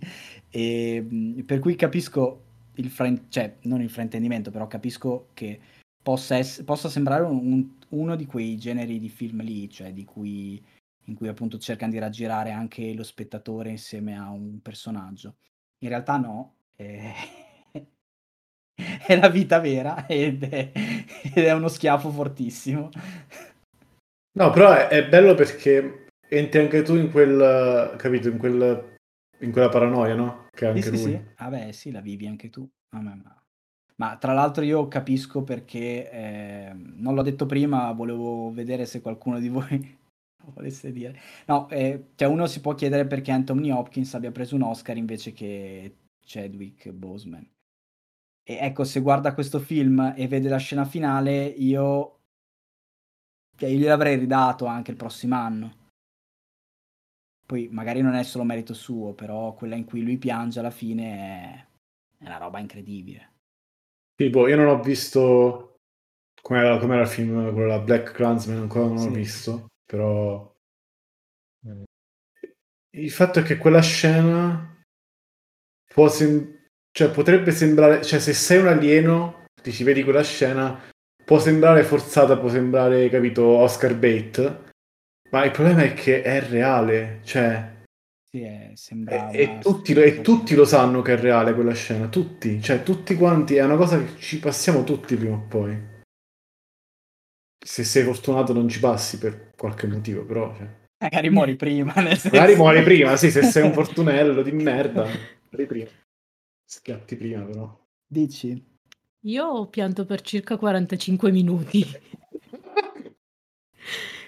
E, 0.51 1.01
mh, 1.09 1.41
per 1.45 1.59
cui 1.59 1.75
capisco 1.75 2.43
il 2.75 2.91
frain- 2.91 3.25
cioè 3.31 3.57
non 3.63 3.81
il 3.81 3.89
fraintendimento, 3.91 4.51
però 4.51 4.67
capisco 4.67 5.29
che 5.33 5.59
possa, 6.03 6.37
ess- 6.39 6.63
possa 6.65 6.91
sembrare 6.91 7.23
un- 7.25 7.53
un- 7.53 7.71
uno 7.91 8.15
di 8.17 8.27
quei 8.27 8.57
generi 8.59 8.99
di 8.99 9.09
film 9.09 9.41
lì, 9.43 9.71
cioè 9.71 9.93
di 9.95 10.05
cui 10.05 10.63
in 11.07 11.15
cui 11.15 11.29
appunto 11.29 11.59
cercano 11.59 11.93
di 11.93 11.99
raggirare 11.99 12.51
anche 12.51 12.93
lo 12.95 13.03
spettatore 13.03 13.71
insieme 13.71 14.17
a 14.17 14.31
un 14.31 14.61
personaggio. 14.61 15.37
In 15.79 15.89
realtà 15.89 16.17
no, 16.17 16.55
è, 16.75 17.13
è 19.07 19.19
la 19.19 19.29
vita 19.29 19.59
vera 19.61 20.07
ed 20.07 20.43
è, 20.45 20.73
ed 21.35 21.45
è 21.45 21.53
uno 21.53 21.69
schiaffo 21.69 22.11
fortissimo. 22.11 22.91
No, 24.33 24.51
però 24.51 24.73
è, 24.73 24.89
è 24.89 25.09
bello 25.09 25.35
perché 25.35 26.09
entri 26.29 26.61
anche 26.61 26.83
tu 26.83 26.95
in 26.97 27.11
quel, 27.11 27.95
capito, 27.97 28.29
in, 28.29 28.39
quel, 28.39 28.97
in 29.41 29.53
quella 29.53 29.69
paranoia, 29.69 30.15
no? 30.15 30.47
Che 30.51 30.67
anche 30.67 30.83
sì, 30.83 30.91
lui. 30.91 30.99
sì, 30.99 31.05
sì. 31.05 31.21
Vabbè, 31.39 31.73
sì, 31.73 31.91
la 31.91 32.01
vivi 32.01 32.27
anche 32.27 32.51
tu. 32.51 32.69
Vabbè, 32.91 33.15
ma... 33.23 33.43
ma 33.97 34.17
tra 34.17 34.33
l'altro 34.33 34.65
io 34.65 34.89
capisco 34.89 35.43
perché, 35.43 36.11
eh, 36.11 36.73
non 36.75 37.15
l'ho 37.15 37.23
detto 37.23 37.47
prima, 37.47 37.93
volevo 37.93 38.51
vedere 38.51 38.87
se 38.87 39.01
qualcuno 39.01 39.39
di 39.39 39.49
voi 39.49 39.96
volesse 40.55 40.93
dire. 40.93 41.19
No, 41.47 41.69
eh, 41.71 42.11
cioè 42.15 42.29
uno 42.29 42.47
si 42.47 42.61
può 42.61 42.75
chiedere 42.75 43.07
perché 43.07 43.31
Anthony 43.31 43.71
Hopkins 43.71 44.15
abbia 44.15 44.33
preso 44.33 44.55
un 44.55 44.63
Oscar 44.63 44.97
invece 44.97 45.33
che 45.33 45.97
Chadwick 46.25 46.91
Boseman. 46.91 47.49
E 48.49 48.59
ecco, 48.61 48.85
se 48.85 49.01
guarda 49.01 49.35
questo 49.35 49.59
film 49.59 50.15
e 50.17 50.29
vede 50.29 50.49
la 50.49 50.59
scena 50.59 50.85
finale, 50.85 51.47
io 51.47 52.17
cioè, 53.57 53.71
io 53.71 53.79
gliel'avrei 53.79 54.17
ridato 54.17 54.67
anche 54.67 54.91
il 54.91 54.97
prossimo 54.97 55.35
anno. 55.35 55.85
Poi 57.47 57.69
magari 57.71 58.01
non 58.03 58.15
è 58.15 58.23
solo 58.23 58.45
merito 58.45 58.75
suo, 58.75 59.15
però 59.15 59.55
quella 59.55 59.77
in 59.77 59.85
cui 59.85 60.03
lui 60.03 60.19
piange 60.19 60.59
alla 60.59 60.71
fine 60.71 61.17
è, 61.17 61.67
è 62.19 62.27
una 62.27 62.39
roba 62.39 62.59
incredibile. 62.59 63.35
Tipo, 64.17 64.49
io 64.49 64.57
non 64.57 64.67
ho 64.67 64.81
visto 64.81 65.77
com'era, 66.43 66.75
il 67.01 67.07
film, 67.07 67.53
quello 67.53 67.67
là, 67.67 67.79
Black 67.81 68.13
Clansman, 68.13 68.59
ancora 68.59 68.87
non 68.87 68.97
Sì. 68.99 69.09
l'ho 69.09 69.15
visto, 69.15 69.67
però 69.87 70.53
il 72.97 73.11
fatto 73.11 73.41
è 73.41 73.43
che 73.43 73.57
quella 73.57 73.81
scena 73.83 74.83
può 75.93 76.09
sem- 76.09 76.55
cioè, 76.91 77.11
potrebbe 77.11 77.51
sembrare, 77.53 78.03
cioè 78.03 78.19
se 78.19 78.33
sei 78.33 78.59
un 78.59 78.69
alieno, 78.69 79.45
ti 79.63 79.71
ci 79.73 79.85
vedi 79.85 80.03
quella 80.03 80.23
scena, 80.23 80.81
può 81.25 81.39
sembrare 81.39 81.83
forzata, 81.85 82.39
può 82.39 82.49
sembrare, 82.49 83.09
capito, 83.11 83.45
Oscar 83.45 83.95
bait, 83.97 84.65
ma 85.31 85.45
il 85.45 85.51
problema 85.51 85.83
è 85.83 85.93
che 85.93 86.23
è 86.23 86.41
reale, 86.41 87.21
cioè 87.23 87.75
Sì, 88.25 88.43
è, 88.43 88.71
sembra 88.75 89.29
e, 89.31 89.43
e 89.43 89.59
tutti, 89.59 89.93
e 89.93 90.21
tutti 90.23 90.55
lo 90.55 90.65
sanno 90.65 91.03
che 91.03 91.15
è 91.15 91.17
reale 91.19 91.53
quella 91.55 91.75
scena, 91.75 92.09
tutti, 92.09 92.63
cioè 92.63 92.83
tutti 92.83 93.15
quanti, 93.15 93.57
è 93.57 93.65
una 93.65 93.77
cosa 93.77 94.03
che 94.03 94.19
ci 94.19 94.39
passiamo 94.39 94.83
tutti 94.83 95.17
prima 95.17 95.35
o 95.35 95.45
poi. 95.47 95.95
Se 97.67 97.83
sei 97.83 98.05
fortunato 98.05 98.53
non 98.53 98.69
ci 98.69 98.79
passi 98.79 99.19
per 99.19 99.51
qualche 99.57 99.89
motivo, 99.89 100.25
però... 100.25 100.55
Cioè. 100.57 100.69
Magari 100.99 101.31
muori 101.31 101.57
prima, 101.57 101.93
nel 101.97 102.17
senso... 102.17 102.37
Magari 102.37 102.55
muori 102.55 102.81
prima, 102.85 103.17
sì, 103.17 103.33
se 103.33 103.43
sei 103.43 103.65
un 103.65 103.73
fortunello 103.73 104.43
di 104.43 104.53
merda, 104.53 105.03
muori 105.03 105.67
prima. 105.67 105.91
Schiatti 106.65 107.17
prima, 107.17 107.43
però. 107.43 107.77
Dici? 108.07 108.65
Io 109.23 109.45
ho 109.45 109.67
pianto 109.67 110.05
per 110.05 110.21
circa 110.21 110.57
45 110.57 111.33
minuti. 111.33 111.83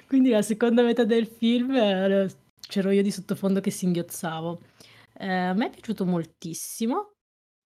Quindi 0.09 0.31
la 0.31 0.43
seconda 0.43 0.83
metà 0.83 1.05
del 1.05 1.29
film 1.29 1.77
eh, 1.77 2.29
c'ero 2.67 2.91
io 2.91 3.03
di 3.03 3.13
sottofondo 3.13 3.61
che 3.61 3.71
singhiozzavo. 3.71 4.61
Eh, 5.17 5.29
a 5.29 5.53
me 5.53 5.67
è 5.67 5.71
piaciuto 5.71 6.05
moltissimo. 6.05 7.13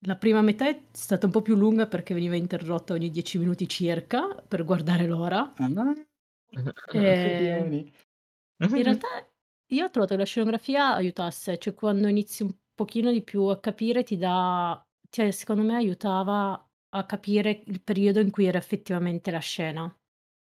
La 0.06 0.16
prima 0.16 0.42
metà 0.42 0.68
è 0.68 0.82
stata 0.92 1.26
un 1.26 1.32
po' 1.32 1.42
più 1.42 1.56
lunga 1.56 1.86
perché 1.86 2.14
veniva 2.14 2.36
interrotta 2.36 2.92
ogni 2.92 3.10
10 3.10 3.38
minuti 3.38 3.66
circa 3.68 4.34
per 4.46 4.64
guardare 4.64 5.06
l'ora. 5.06 5.52
Ah, 5.58 5.68
no? 5.68 5.94
Eh, 6.94 7.14
Coglioni. 7.22 7.92
in 8.58 8.82
realtà 8.82 9.08
io 9.68 9.84
ho 9.86 9.90
trovato 9.90 10.12
che 10.14 10.20
la 10.20 10.26
scenografia 10.26 10.94
aiutasse, 10.94 11.58
cioè 11.58 11.74
quando 11.74 12.08
inizi 12.08 12.42
un 12.42 12.54
pochino 12.74 13.10
di 13.10 13.22
più 13.22 13.44
a 13.44 13.58
capire 13.60 14.02
ti 14.02 14.16
dà, 14.16 14.84
cioè 15.10 15.30
secondo 15.30 15.62
me 15.62 15.76
aiutava 15.76 16.68
a 16.90 17.06
capire 17.06 17.62
il 17.66 17.82
periodo 17.82 18.20
in 18.20 18.30
cui 18.30 18.46
era 18.46 18.58
effettivamente 18.58 19.30
la 19.30 19.38
scena. 19.38 19.94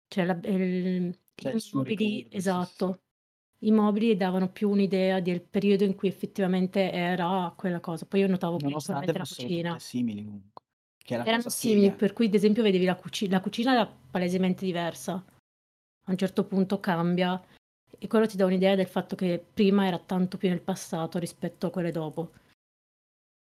Cioè 0.08 0.26
la- 0.26 0.40
il- 0.44 1.20
Cioè, 1.36 1.54
i 1.54 1.56
il 1.56 1.64
mobili, 1.72 2.28
ricordo, 2.30 2.30
sì, 2.38 2.38
esatto, 2.38 3.05
i 3.66 3.72
mobili 3.72 4.16
davano 4.16 4.50
più 4.50 4.70
un'idea 4.70 5.20
del 5.20 5.42
periodo 5.42 5.84
in 5.84 5.96
cui 5.96 6.08
effettivamente 6.08 6.92
era 6.92 7.52
quella 7.56 7.80
cosa. 7.80 8.06
Poi 8.06 8.20
io 8.22 8.28
notavo 8.28 8.58
Nonostante 8.58 9.12
principalmente 9.12 9.18
la 9.18 9.26
fossero 9.26 9.48
cucina. 9.48 9.70
tutte 9.72 9.84
simili 9.84 10.24
comunque. 10.24 10.64
Che 10.98 11.18
la 11.18 11.24
Erano 11.24 11.44
cosa 11.44 11.56
simili, 11.56 11.82
figa. 11.86 11.96
per 11.96 12.14
cui 12.14 12.26
ad 12.28 12.34
esempio 12.34 12.64
vedevi 12.64 12.86
la 12.86 12.96
cucina, 12.96 13.36
la 13.36 13.42
cucina 13.42 13.74
era 13.74 13.86
palesemente 14.12 14.66
diversa. 14.66 15.14
A 15.14 16.12
un 16.12 16.18
certo 16.18 16.46
punto 16.46 16.80
cambia 16.80 17.42
e 17.98 18.08
quello 18.08 18.28
ti 18.28 18.38
dà 18.38 18.46
un'idea 18.46 18.76
del 18.76 18.88
fatto 18.88 19.16
che 19.16 19.44
prima 19.54 19.88
era 19.88 19.98
tanto 19.98 20.38
più 20.38 20.50
nel 20.50 20.62
passato 20.62 21.18
rispetto 21.18 21.68
a 21.68 21.72
quelle 21.72 21.92
dopo. 21.92 22.32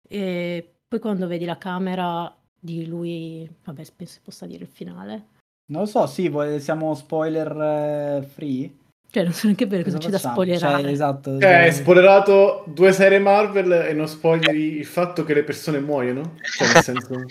E 0.07 0.75
poi 0.87 0.99
quando 0.99 1.27
vedi 1.27 1.45
la 1.45 1.57
camera 1.57 2.35
di 2.59 2.87
lui, 2.87 3.49
vabbè, 3.65 3.85
penso 3.97 4.15
si 4.15 4.21
possa 4.21 4.47
dire 4.47 4.65
il 4.65 4.71
finale. 4.71 5.29
Non 5.71 5.83
lo 5.83 5.87
so, 5.87 6.07
sì, 6.07 6.29
vuoi- 6.29 6.61
siamo 6.61 6.95
spoiler 6.95 8.19
eh, 8.19 8.23
free? 8.23 8.77
Cioè, 9.12 9.25
non 9.25 9.33
so 9.33 9.47
neanche 9.47 9.67
bene 9.67 9.83
cosa, 9.83 9.99
c'è 9.99 10.09
da 10.09 10.19
facciamo? 10.19 10.35
spoilerare. 10.35 10.83
Cioè, 10.83 10.90
esatto. 10.93 11.40
Cioè, 11.40 11.52
hai 11.52 11.73
cioè- 11.73 11.81
spoilerato 11.83 12.64
due 12.69 12.93
serie 12.93 13.19
Marvel 13.19 13.73
e 13.73 13.93
non 13.93 14.07
spoileri 14.07 14.76
il 14.76 14.87
fatto 14.87 15.25
che 15.25 15.35
le 15.35 15.43
persone 15.43 15.81
muoiono? 15.81 16.35
Cioè, 16.43 16.73
nel 16.73 16.83
senso... 16.83 17.14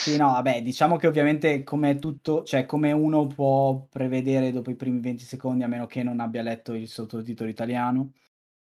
Sì, 0.00 0.16
no, 0.16 0.28
vabbè, 0.32 0.62
diciamo 0.62 0.96
che 0.96 1.06
ovviamente 1.06 1.62
come 1.62 1.98
tutto, 1.98 2.42
cioè 2.44 2.64
come 2.64 2.90
uno 2.92 3.26
può 3.26 3.86
prevedere 3.90 4.50
dopo 4.50 4.70
i 4.70 4.74
primi 4.74 4.98
20 5.00 5.24
secondi, 5.24 5.62
a 5.62 5.68
meno 5.68 5.84
che 5.84 6.02
non 6.02 6.20
abbia 6.20 6.40
letto 6.40 6.72
il 6.72 6.88
sottotitolo 6.88 7.50
italiano, 7.50 8.12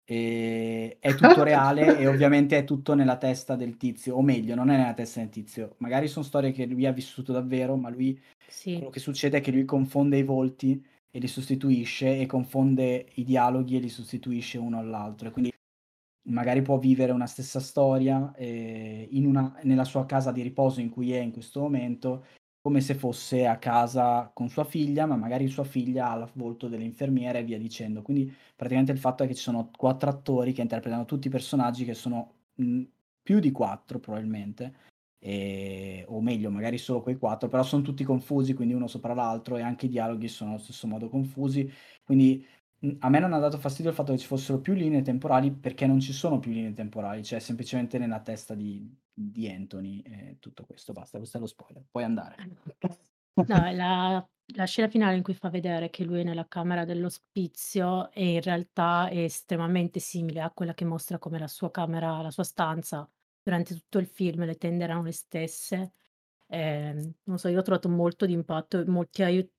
e 0.04 0.98
è 1.00 1.16
tutto 1.16 1.44
reale 1.44 1.98
e 1.98 2.08
ovviamente 2.08 2.58
è 2.58 2.64
tutto 2.66 2.94
nella 2.94 3.16
testa 3.16 3.56
del 3.56 3.78
tizio, 3.78 4.16
o 4.16 4.22
meglio, 4.22 4.54
non 4.56 4.70
è 4.70 4.76
nella 4.76 4.94
testa 4.94 5.22
del 5.22 5.30
tizio. 5.30 5.76
Magari 5.78 6.10
sono 6.10 6.26
storie 6.26 6.52
che 6.52 6.66
lui 6.66 6.86
ha 6.86 6.92
vissuto 6.92 7.32
davvero, 7.32 7.78
ma 7.78 7.90
lui 7.90 8.20
Sì, 8.46 8.74
quello 8.74 8.90
che 8.90 9.00
succede 9.00 9.38
è 9.38 9.42
che 9.42 9.52
lui 9.52 9.64
confonde 9.64 10.18
i 10.18 10.24
volti 10.24 10.86
e 11.16 11.20
li 11.20 11.28
sostituisce 11.28 12.20
e 12.20 12.26
confonde 12.26 13.06
i 13.16 13.24
dialoghi 13.24 13.76
e 13.76 13.80
li 13.80 13.90
sostituisce 13.90 14.58
uno 14.58 14.80
all'altro. 14.80 15.28
E 15.28 15.32
quindi 15.32 15.52
magari 16.30 16.62
può 16.64 16.80
vivere 16.80 17.12
una 17.12 17.28
stessa 17.28 17.60
storia 17.60 18.34
eh, 18.36 19.08
una- 19.12 19.60
nella 19.64 19.84
sua 19.84 20.06
casa 20.06 20.32
di 20.32 20.42
riposo 20.42 20.80
in 20.82 20.90
cui 20.90 21.12
è 21.14 21.20
in 21.20 21.32
questo 21.32 21.60
momento, 21.60 22.26
come 22.62 22.82
se 22.82 22.96
fosse 22.96 23.46
a 23.46 23.60
casa 23.60 24.32
con 24.34 24.50
sua 24.50 24.64
figlia, 24.64 25.06
ma 25.06 25.16
magari 25.16 25.48
sua 25.50 25.66
figlia 25.66 26.10
ha 26.10 26.16
il 26.18 26.32
volto 26.34 26.68
dell'infermiera 26.68 27.38
e 27.40 27.44
via 27.44 27.60
dicendo. 27.60 28.02
Quindi 28.02 28.34
praticamente 28.56 28.92
il 28.94 29.00
fatto 29.00 29.24
è 29.24 29.28
che 29.28 29.36
ci 29.36 29.42
sono 29.44 29.70
quattro 29.78 30.10
attori 30.10 30.52
che 30.52 30.62
interpretano 30.62 31.06
tutti 31.06 31.28
i 31.28 31.30
personaggi 31.30 31.86
che 31.86 31.94
sono 31.94 32.34
mh, 32.56 32.82
più 33.22 33.40
di 33.40 33.52
quattro 33.52 34.00
probabilmente, 34.00 34.92
e- 35.26 36.04
o 36.10 36.20
meglio, 36.22 36.50
magari 36.52 36.78
solo 36.78 37.02
quei 37.02 37.18
quattro, 37.18 37.48
però 37.48 37.64
sono 37.64 37.82
tutti 37.82 38.04
confusi, 38.04 38.54
quindi 38.54 38.74
uno 38.74 38.88
sopra 38.88 39.14
l'altro 39.14 39.56
e 39.56 39.62
anche 39.62 39.86
i 39.86 39.90
dialoghi 39.90 40.28
sono 40.28 40.52
allo 40.52 40.60
stesso 40.60 40.86
modo 40.86 41.08
confusi. 41.08 41.72
Quindi 42.04 42.46
a 43.00 43.10
me 43.10 43.20
non 43.20 43.32
ha 43.32 43.40
dato 43.40 43.58
fastidio 43.58 43.92
il 43.92 43.96
fatto 43.96 44.12
che 44.12 44.18
ci 44.18 44.28
fossero 44.28 44.60
più 44.60 44.74
linee 44.74 45.02
temporali 45.02 45.52
perché 45.52 45.88
non 45.88 46.02
ci 46.02 46.12
sono 46.12 46.40
più 46.40 46.52
linee 46.52 46.74
temporali, 46.74 47.24
cioè 47.24 47.40
semplicemente 47.40 47.98
nella 47.98 48.20
testa 48.20 48.54
di, 48.54 48.94
di 49.14 49.50
Anthony 49.50 50.02
e 50.02 50.38
tutto 50.40 50.66
questo, 50.66 50.92
basta, 50.92 51.18
questo 51.20 51.38
è 51.38 51.40
lo 51.40 51.48
spoiler, 51.48 51.86
puoi 51.90 52.04
andare. 52.04 52.36
No, 53.36 53.72
la, 53.72 54.30
la 54.56 54.66
scena 54.66 54.88
finale 54.88 55.16
in 55.16 55.24
cui 55.24 55.34
fa 55.34 55.50
vedere 55.50 55.90
che 55.90 56.04
lui 56.04 56.20
è 56.20 56.24
nella 56.24 56.48
camera 56.48 56.86
dell'ospizio 56.86 58.12
e 58.12 58.34
in 58.34 58.42
realtà 58.42 59.08
è 59.10 59.24
estremamente 59.24 60.00
simile 60.00 60.42
a 60.42 60.52
quella 60.52 60.76
che 60.76 60.86
mostra 60.86 61.18
come 61.18 61.40
la 61.40 61.48
sua 61.48 61.72
camera, 61.72 62.22
la 62.22 62.30
sua 62.30 62.44
stanza 62.44 63.10
durante 63.44 63.76
tutto 63.76 64.00
il 64.00 64.08
film, 64.08 64.46
le 64.46 64.56
tende 64.58 64.84
erano 64.86 65.04
le 65.04 65.12
stesse. 65.12 65.94
Ehm, 66.48 67.14
non 67.26 67.38
so, 67.40 67.48
io 67.50 67.60
ho 67.60 67.62
trovato 67.62 67.90
molto 67.90 68.26
di 68.26 68.34
impatto, 68.34 68.80
e 68.80 68.86
molti 68.86 69.24
aiut- 69.24 69.52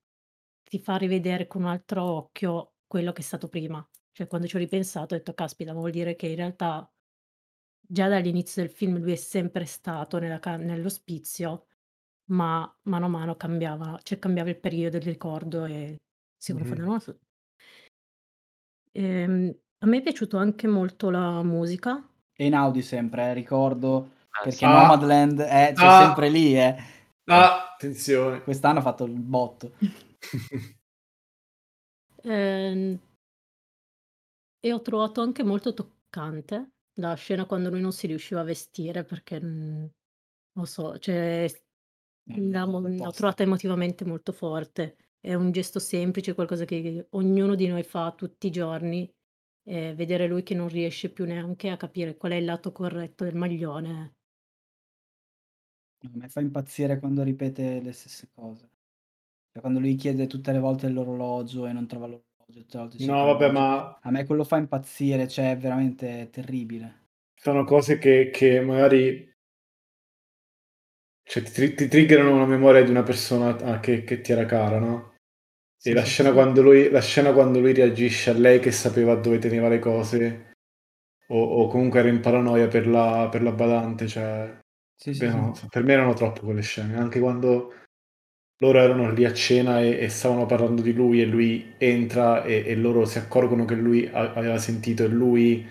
ti 0.65 0.79
fa 0.81 0.97
rivedere 0.97 1.47
con 1.47 1.63
un 1.63 1.69
altro 1.69 2.03
occhio 2.05 2.75
quello 2.87 3.13
che 3.13 3.21
è 3.23 3.25
stato 3.25 3.49
prima. 3.49 3.87
Cioè, 4.13 4.27
quando 4.29 4.47
ci 4.47 4.57
ho 4.57 4.59
ripensato, 4.59 5.15
ho 5.15 5.19
detto, 5.19 5.35
caspita, 5.35 5.73
ma 5.73 5.81
vuol 5.81 5.91
dire 5.93 6.17
che 6.17 6.27
in 6.29 6.37
realtà 6.37 6.89
già 7.81 8.09
dall'inizio 8.09 8.63
del 8.63 8.71
film 8.73 8.99
lui 8.99 9.13
è 9.13 9.17
sempre 9.17 9.65
stato 9.67 10.19
nella 10.19 10.39
ca- 10.41 10.57
nell'ospizio 10.57 11.67
ma 12.31 12.75
mano 12.85 13.07
a 13.07 13.09
mano 13.09 13.37
cambiava, 13.37 13.99
cioè 14.03 14.19
cambiava 14.19 14.51
il 14.51 14.61
periodo 14.61 14.99
del 14.99 15.07
ricordo 15.09 15.65
e 15.67 15.97
si 16.37 16.53
Mhm. 16.53 16.55
confondevano. 16.55 16.99
su- 17.01 17.17
Ehm, 18.97 19.53
a 19.79 19.87
me 19.87 19.99
è 19.99 20.03
piaciuto 20.03 20.37
anche 20.37 20.67
molto 20.67 21.11
la 21.11 21.43
musica. 21.43 22.09
E 22.39 22.47
in 22.47 22.55
Audi 22.55 22.83
sempre, 22.83 23.31
eh, 23.31 23.33
ricordo, 23.35 24.11
Ah, 24.31 24.43
perché. 24.43 24.65
Ah. 24.65 24.71
Nomadland 24.83 25.41
è 25.41 25.73
c'è 25.75 25.85
Ah. 25.87 26.05
sempre 26.05 26.29
lì, 26.29 26.57
eh. 26.59 26.75
Ah, 27.27 27.73
attenzione. 27.75 28.43
Quest'anno 28.43 28.81
ha 28.81 28.83
fatto 28.83 29.05
il 29.05 29.13
botto. 29.13 29.73
Ehm, 32.25 32.99
e 34.61 34.73
ho 34.73 34.81
trovato 34.81 35.21
anche 35.21 35.43
molto 35.43 35.75
toccante 35.75 36.71
la 36.95 37.15
scena 37.15 37.45
quando 37.45 37.69
lui 37.71 37.81
non 37.81 37.93
si 37.93 38.07
riusciva 38.07 38.41
a 38.41 38.45
vestire 38.45 39.05
perché 39.05 39.41
mm, 39.41 39.85
non 40.53 40.67
so, 40.67 40.99
cioè, 40.99 41.47
Eh, 42.27 42.41
la 42.51 42.65
l'ho 42.65 43.11
trovata 43.13 43.43
emotivamente 43.43 44.05
molto 44.07 44.33
forte. 44.33 44.97
è 45.21 45.35
un 45.35 45.51
gesto 45.53 45.79
semplice, 45.79 46.35
qualcosa 46.35 46.65
che 46.67 47.07
ognuno 47.11 47.55
di 47.55 47.67
noi 47.69 47.83
fa 47.83 48.13
tutti 48.13 48.47
i 48.49 48.51
giorni, 48.51 49.11
e 49.65 49.95
vedere 49.95 50.27
lui 50.29 50.43
che 50.45 50.55
non 50.55 50.69
riesce 50.69 51.11
più 51.11 51.25
neanche 51.27 51.71
a 51.71 51.77
capire 51.77 52.17
qual 52.17 52.33
è 52.33 52.37
il 52.37 52.45
lato 52.45 52.73
corretto 52.73 53.25
del 53.25 53.35
maglione. 53.35 54.15
A 56.05 56.09
me 56.15 56.29
fa 56.29 56.41
impazzire 56.41 57.01
quando 57.01 57.25
ripete 57.25 57.81
le 57.81 57.91
stesse 57.93 58.29
cose. 58.33 58.71
Cioè, 59.53 59.61
quando 59.61 59.81
lui 59.81 59.97
chiede 59.97 60.27
tutte 60.29 60.53
le 60.53 60.59
volte 60.61 60.89
l'orologio 60.89 61.67
e 61.67 61.73
non 61.73 61.87
trova 61.89 62.07
l'orologio, 62.07 62.61
tutte 62.63 62.77
le 62.79 62.83
volte 62.85 62.99
cerca 62.99 63.21
No, 63.21 63.27
vabbè, 63.27 63.51
l'orologio. 63.51 63.53
ma 63.53 64.01
A 64.01 64.11
me 64.11 64.25
quello 64.27 64.43
fa 64.45 64.57
impazzire, 64.57 65.29
cioè 65.29 65.53
è 65.53 65.57
veramente 65.57 66.29
terribile. 66.33 67.03
sono 67.37 67.63
cose 67.63 67.97
che, 67.99 68.31
che 68.33 68.61
magari 68.61 69.33
cioè, 71.23 71.43
ti, 71.43 71.75
ti 71.75 71.87
triggerano 71.89 72.33
una 72.35 72.47
memoria 72.47 72.83
di 72.83 72.91
una 72.91 73.03
persona 73.03 73.79
che, 73.81 74.05
che 74.05 74.21
ti 74.23 74.33
era 74.33 74.47
cara, 74.47 74.79
no? 74.79 75.14
Sì, 75.85 75.91
E 75.91 75.93
la 75.93 76.03
scena, 76.03 76.31
lui, 76.31 76.89
la 76.89 77.03
scena 77.03 77.33
quando 77.35 77.61
lui 77.61 77.75
reagisce 77.75 78.31
a 78.31 78.33
lei 78.33 78.59
che 78.59 78.73
sapeva 78.73 79.17
dove 79.17 79.39
teneva 79.39 79.69
le 79.69 79.79
cose, 79.79 80.53
o, 81.29 81.43
o 81.43 81.69
comunque 81.69 81.99
era 82.01 82.09
in 82.09 82.21
paranoia 82.21 82.69
per 82.69 82.87
la, 82.89 83.29
per 83.31 83.43
la 83.43 83.53
badante, 83.53 84.09
cioè, 84.09 84.59
Sì, 84.97 85.13
sì, 85.13 85.27
beh, 85.27 85.31
sì. 85.31 85.37
no, 85.37 85.53
per 85.69 85.83
me 85.85 85.93
erano 85.93 86.15
troppo 86.15 86.41
quelle 86.41 86.63
scene, 86.63 86.97
anche 86.97 87.21
quando 87.21 87.73
loro 88.61 88.79
erano 88.81 89.11
lì 89.13 89.27
a 89.27 89.35
cena 89.35 89.81
e, 89.83 89.99
e 89.99 90.09
stavano 90.09 90.47
parlando 90.47 90.81
di 90.81 90.95
lui 90.95 91.21
e 91.21 91.27
lui 91.27 91.75
entra 91.77 92.45
e, 92.45 92.65
e 92.67 92.75
loro 92.77 93.05
si 93.05 93.19
accorgono 93.19 93.67
che 93.67 93.75
lui 93.75 94.09
a- 94.11 94.33
aveva 94.33 94.57
sentito 94.59 95.05
e 95.05 95.09
lui 95.09 95.67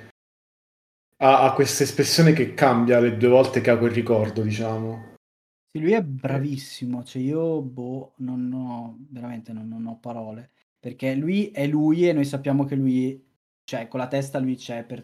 ha, 1.24 1.42
ha 1.44 1.54
questa 1.54 1.82
espressione 1.82 2.34
che 2.34 2.54
cambia 2.54 3.00
le 3.00 3.18
due 3.18 3.30
volte 3.30 3.62
che 3.62 3.72
ha 3.72 3.78
quel 3.80 3.90
ricordo, 3.92 4.44
diciamo. 4.44 5.13
Sì, 5.76 5.80
lui 5.82 5.94
è 5.94 6.04
bravissimo, 6.04 7.04
cioè 7.04 7.20
io, 7.20 7.60
boh, 7.64 8.14
non 8.18 8.54
ho, 8.54 8.96
veramente 9.10 9.54
non, 9.54 9.68
non 9.68 9.88
ho 9.88 9.98
parole, 9.98 10.52
perché 10.80 11.16
lui 11.16 11.48
è 11.50 11.66
lui 11.66 12.08
e 12.08 12.14
noi 12.14 12.26
sappiamo 12.26 12.64
che 12.64 12.76
lui, 12.76 13.20
cioè 13.64 13.88
con 13.88 14.00
la 14.00 14.08
testa 14.08 14.38
lui 14.38 14.56
c'è 14.56 14.86
per 14.86 15.04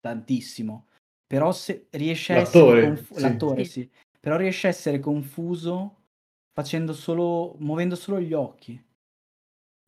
tantissimo, 0.00 0.86
però 1.26 1.52
se 1.52 1.88
riesce 1.90 2.32
a 2.32 2.36
essere 2.36 2.62
L'attore, 2.62 2.80
confu- 2.80 3.16
sì. 3.16 3.20
l'attore, 3.20 3.64
Sì. 3.64 3.70
sì, 3.82 3.90
però 4.18 4.36
riesce 4.38 4.66
a 4.68 4.70
essere 4.70 4.98
confuso 4.98 5.96
facendo 6.54 6.94
solo, 6.94 7.54
muovendo 7.58 7.96
solo 7.96 8.20
gli 8.20 8.32
occhi, 8.32 8.82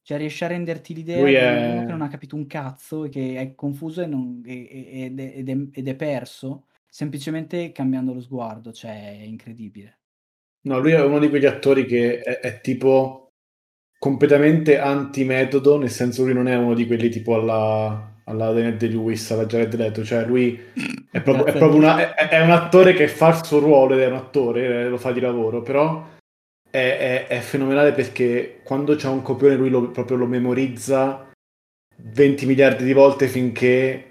cioè 0.02 0.18
riesce 0.18 0.44
a 0.44 0.48
renderti 0.48 0.92
l'idea 0.94 1.20
Lui 1.22 1.30
di 1.32 1.36
è- 1.36 1.70
uno 1.70 1.82
che 1.84 1.92
non 1.92 2.02
ha 2.02 2.08
capito 2.08 2.36
un 2.36 2.46
cazzo 2.46 3.04
e 3.04 3.08
che 3.08 3.36
è 3.38 3.54
confuso 3.54 4.02
e 4.02 4.06
non- 4.06 4.42
e- 4.44 5.04
ed, 5.04 5.18
è, 5.18 5.32
ed 5.36 5.48
è- 5.48 5.68
ed 5.72 5.88
è 5.88 5.94
perso, 5.96 6.66
semplicemente 6.90 7.72
cambiando 7.72 8.12
lo 8.12 8.20
sguardo, 8.20 8.72
cioè 8.72 9.18
è 9.20 9.22
incredibile. 9.22 9.98
No, 10.62 10.78
lui 10.78 10.92
è 10.92 11.02
uno 11.02 11.18
di 11.18 11.28
quegli 11.28 11.46
attori 11.46 11.86
che 11.86 12.20
è, 12.20 12.40
è 12.40 12.60
tipo 12.60 13.28
completamente 13.98 14.78
antimetodo, 14.78 15.78
nel 15.78 15.90
senso 15.90 16.24
lui 16.24 16.34
non 16.34 16.48
è 16.48 16.56
uno 16.56 16.74
di 16.74 16.86
quelli 16.86 17.08
tipo 17.08 17.34
alla, 17.34 18.20
alla 18.24 18.52
Daniel 18.52 18.76
Day-Lewis, 18.76 19.30
alla 19.30 19.46
Jared 19.46 19.74
Leto, 19.74 20.04
cioè 20.04 20.24
lui 20.26 20.58
è 21.10 21.20
proprio, 21.22 21.46
è 21.46 21.56
proprio 21.56 21.76
una- 21.78 22.14
è- 22.14 22.28
è 22.28 22.40
un 22.42 22.50
attore 22.50 22.92
che 22.94 23.08
fa 23.08 23.28
il 23.30 23.44
suo 23.44 23.58
ruolo 23.58 23.94
ed 23.94 24.00
è 24.00 24.06
un 24.06 24.14
attore, 24.16 24.84
eh, 24.84 24.88
lo 24.88 24.98
fa 24.98 25.12
di 25.12 25.20
lavoro, 25.20 25.62
però 25.62 26.06
è, 26.70 26.78
è- 26.78 27.26
è 27.26 27.38
fenomenale 27.40 27.92
perché 27.92 28.60
quando 28.64 28.94
c'è 28.96 29.08
un 29.08 29.22
copione 29.22 29.56
lui 29.56 29.70
lo, 29.70 29.90
proprio 29.90 30.16
lo 30.16 30.26
memorizza 30.26 31.30
20 31.96 32.46
miliardi 32.46 32.84
di 32.84 32.92
volte 32.92 33.28
finché 33.28 34.09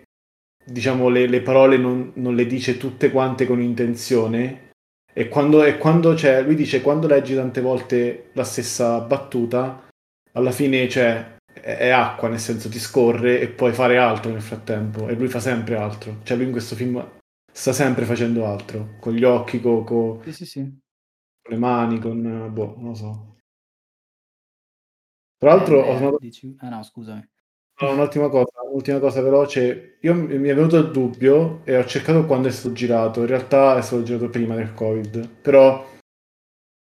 diciamo 0.72 1.10
le, 1.10 1.28
le 1.28 1.42
parole 1.42 1.78
non, 1.78 2.12
non 2.16 2.36
le 2.36 2.46
dice 2.46 2.78
tutte 2.78 3.12
quante 3.12 3.46
con 3.46 3.62
intenzione 3.62 4.68
e 5.14 5.28
quando, 5.28 5.64
e 5.64 5.78
quando 5.78 6.14
c'è, 6.14 6.42
lui 6.44 6.56
dice 6.56 6.82
quando 6.82 7.08
leggi 7.08 7.36
tante 7.36 7.62
volte 7.62 8.30
la 8.34 8.44
stessa 8.44 9.00
battuta 9.02 9.88
alla 10.34 10.52
fine 10.52 10.88
cioè, 10.88 11.38
è, 11.54 11.60
è 11.78 11.90
acqua 11.90 12.28
nel 12.30 12.40
senso 12.40 12.70
ti 12.70 12.80
scorre 12.80 13.40
e 13.42 13.50
puoi 13.50 13.74
fare 13.74 13.98
altro 13.98 14.32
nel 14.32 14.42
frattempo 14.42 15.08
e 15.08 15.16
lui 15.16 15.28
fa 15.28 15.40
sempre 15.40 15.76
altro 15.76 16.18
cioè 16.24 16.38
lui 16.38 16.46
in 16.46 16.52
questo 16.52 16.76
film 16.76 17.04
sta 17.52 17.74
sempre 17.74 18.06
facendo 18.06 18.46
altro 18.46 18.96
con 19.00 19.14
gli 19.14 19.24
occhi, 19.24 19.60
co- 19.60 19.84
co- 19.84 20.22
Sì, 20.24 20.32
sì, 20.34 20.46
sì. 20.46 20.62
con 20.62 21.52
le 21.54 21.58
mani 21.58 22.00
con 22.00 22.50
boh, 22.54 22.76
non 22.78 22.90
lo 22.90 22.94
so 22.96 23.36
tra 25.38 25.56
l'altro 25.56 25.78
Eh, 25.86 25.90
ho 25.90 25.94
beh, 25.94 26.00
notato 26.00 26.18
dici- 26.20 26.56
Ah 26.60 26.70
no, 26.70 26.84
scusami. 26.84 27.28
No, 27.82 27.92
un'ultima 27.92 28.28
cosa, 28.30 28.62
un'ultima 28.70 29.00
cosa 29.00 29.22
veloce. 29.22 29.98
Io 30.02 30.14
mi 30.14 30.34
è 30.50 30.54
venuto 30.54 30.78
il 30.78 30.92
dubbio 30.92 31.62
e 31.66 31.78
ho 31.78 31.86
cercato 31.86 32.26
quando 32.26 32.50
è 32.50 32.52
stato 32.52 32.74
girato. 32.74 33.22
In 33.22 33.28
realtà 33.28 33.78
è 33.78 33.82
stato 33.82 34.04
girato 34.04 34.30
prima 34.30 34.56
del 34.56 34.74
Covid, 34.74 35.28
però 35.42 35.86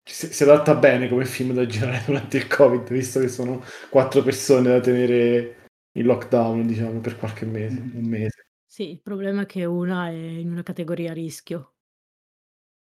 si, 0.05 0.33
si 0.33 0.43
adatta 0.43 0.75
bene 0.75 1.09
come 1.09 1.25
film 1.25 1.53
da 1.55 1.67
girare 1.67 2.03
durante 2.07 2.39
il 2.39 2.47
Covid, 2.49 2.89
visto 2.91 3.21
che 3.21 3.29
sono 3.29 3.63
quattro 3.91 4.23
persone 4.23 4.71
da 4.71 4.81
tenere 4.81 5.57
in 5.93 6.05
lockdown, 6.07 6.67
diciamo, 6.67 7.01
per 7.01 7.17
qualche 7.17 7.45
mese, 7.47 7.81
Mhm. 7.81 7.97
un 7.97 8.05
mese. 8.05 8.43
Sì, 8.67 8.91
il 8.91 9.01
problema 9.01 9.43
è 9.43 9.47
che 9.47 9.65
una 9.65 10.09
è 10.09 10.13
in 10.13 10.51
una 10.51 10.63
categoria 10.63 11.11
a 11.11 11.15
rischio. 11.15 11.75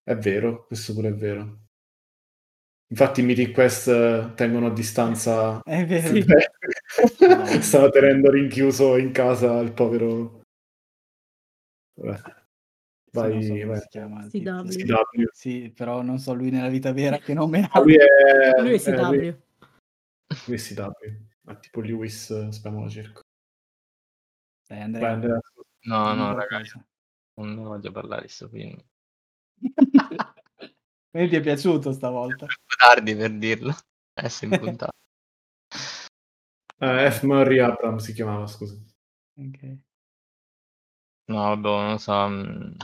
È 0.04 0.14
vero, 0.14 0.64
questo 0.66 0.92
pure 0.94 1.08
è 1.08 1.12
vero. 1.12 1.61
Infatti 2.92 3.20
i 3.20 3.24
Mythic 3.24 3.52
Quest 3.52 3.88
eh, 3.88 4.32
tengono 4.34 4.66
a 4.66 4.70
distanza 4.70 5.62
È 5.62 5.86
vero. 5.86 6.08
Sì. 6.08 6.22
Stava 7.62 7.88
tenendo 7.88 8.30
rinchiuso 8.30 8.98
in 8.98 9.12
casa 9.12 9.60
il 9.60 9.72
povero. 9.72 10.42
Vabbè. 11.94 12.16
Sì, 12.18 13.18
non 13.18 13.30
Vai, 13.30 13.42
so 13.42 13.66
vai. 13.66 13.80
si 13.80 13.88
chiama 13.88 14.26
CW. 14.26 14.68
CW. 14.68 15.24
Sì, 15.32 15.72
però 15.74 16.02
non 16.02 16.18
so 16.18 16.34
lui 16.34 16.50
nella 16.50 16.68
vita 16.68 16.92
vera 16.92 17.16
che 17.16 17.32
nome 17.32 17.66
ha. 17.70 17.80
Lui 17.80 17.94
è, 17.96 18.60
Lui 18.60 18.72
è 18.72 18.74
eh, 18.74 18.78
CW. 18.78 19.08
lui- 19.08 19.42
lui 20.46 20.56
è 20.56 20.58
CW. 20.58 20.90
Ah, 21.46 21.56
tipo 21.56 21.80
Lewis, 21.80 22.28
eh, 22.28 22.52
speriamo 22.52 22.84
la 22.84 22.90
cerco. 22.90 23.20
Dai, 24.68 24.76
Vai, 24.78 24.80
Andrea, 24.82 25.12
Andrea. 25.12 25.40
No, 25.84 26.12
no, 26.14 26.34
ragazzi, 26.34 26.78
non 27.36 27.54
voglio 27.54 27.90
parlare 27.90 28.22
di 28.22 28.28
sto 28.28 28.48
film. 28.48 28.78
Quindi 31.12 31.28
ti 31.28 31.36
è 31.36 31.40
piaciuto 31.42 31.92
stavolta? 31.92 32.46
Tardi 32.78 33.14
per 33.14 33.36
dirlo. 33.36 33.76
Adesso 34.14 34.46
in 34.46 34.50
puntata. 34.58 34.92
Eh, 36.78 37.10
F. 37.10 37.22
Murray 37.24 37.58
Abram 37.58 37.98
si 37.98 38.14
chiamava, 38.14 38.46
scusa. 38.46 38.74
Ok. 39.36 39.78
No, 41.26 41.36
vabbè, 41.36 41.68
non 41.68 41.90
lo 41.90 41.98
so, 41.98 42.28
mm, 42.28 42.74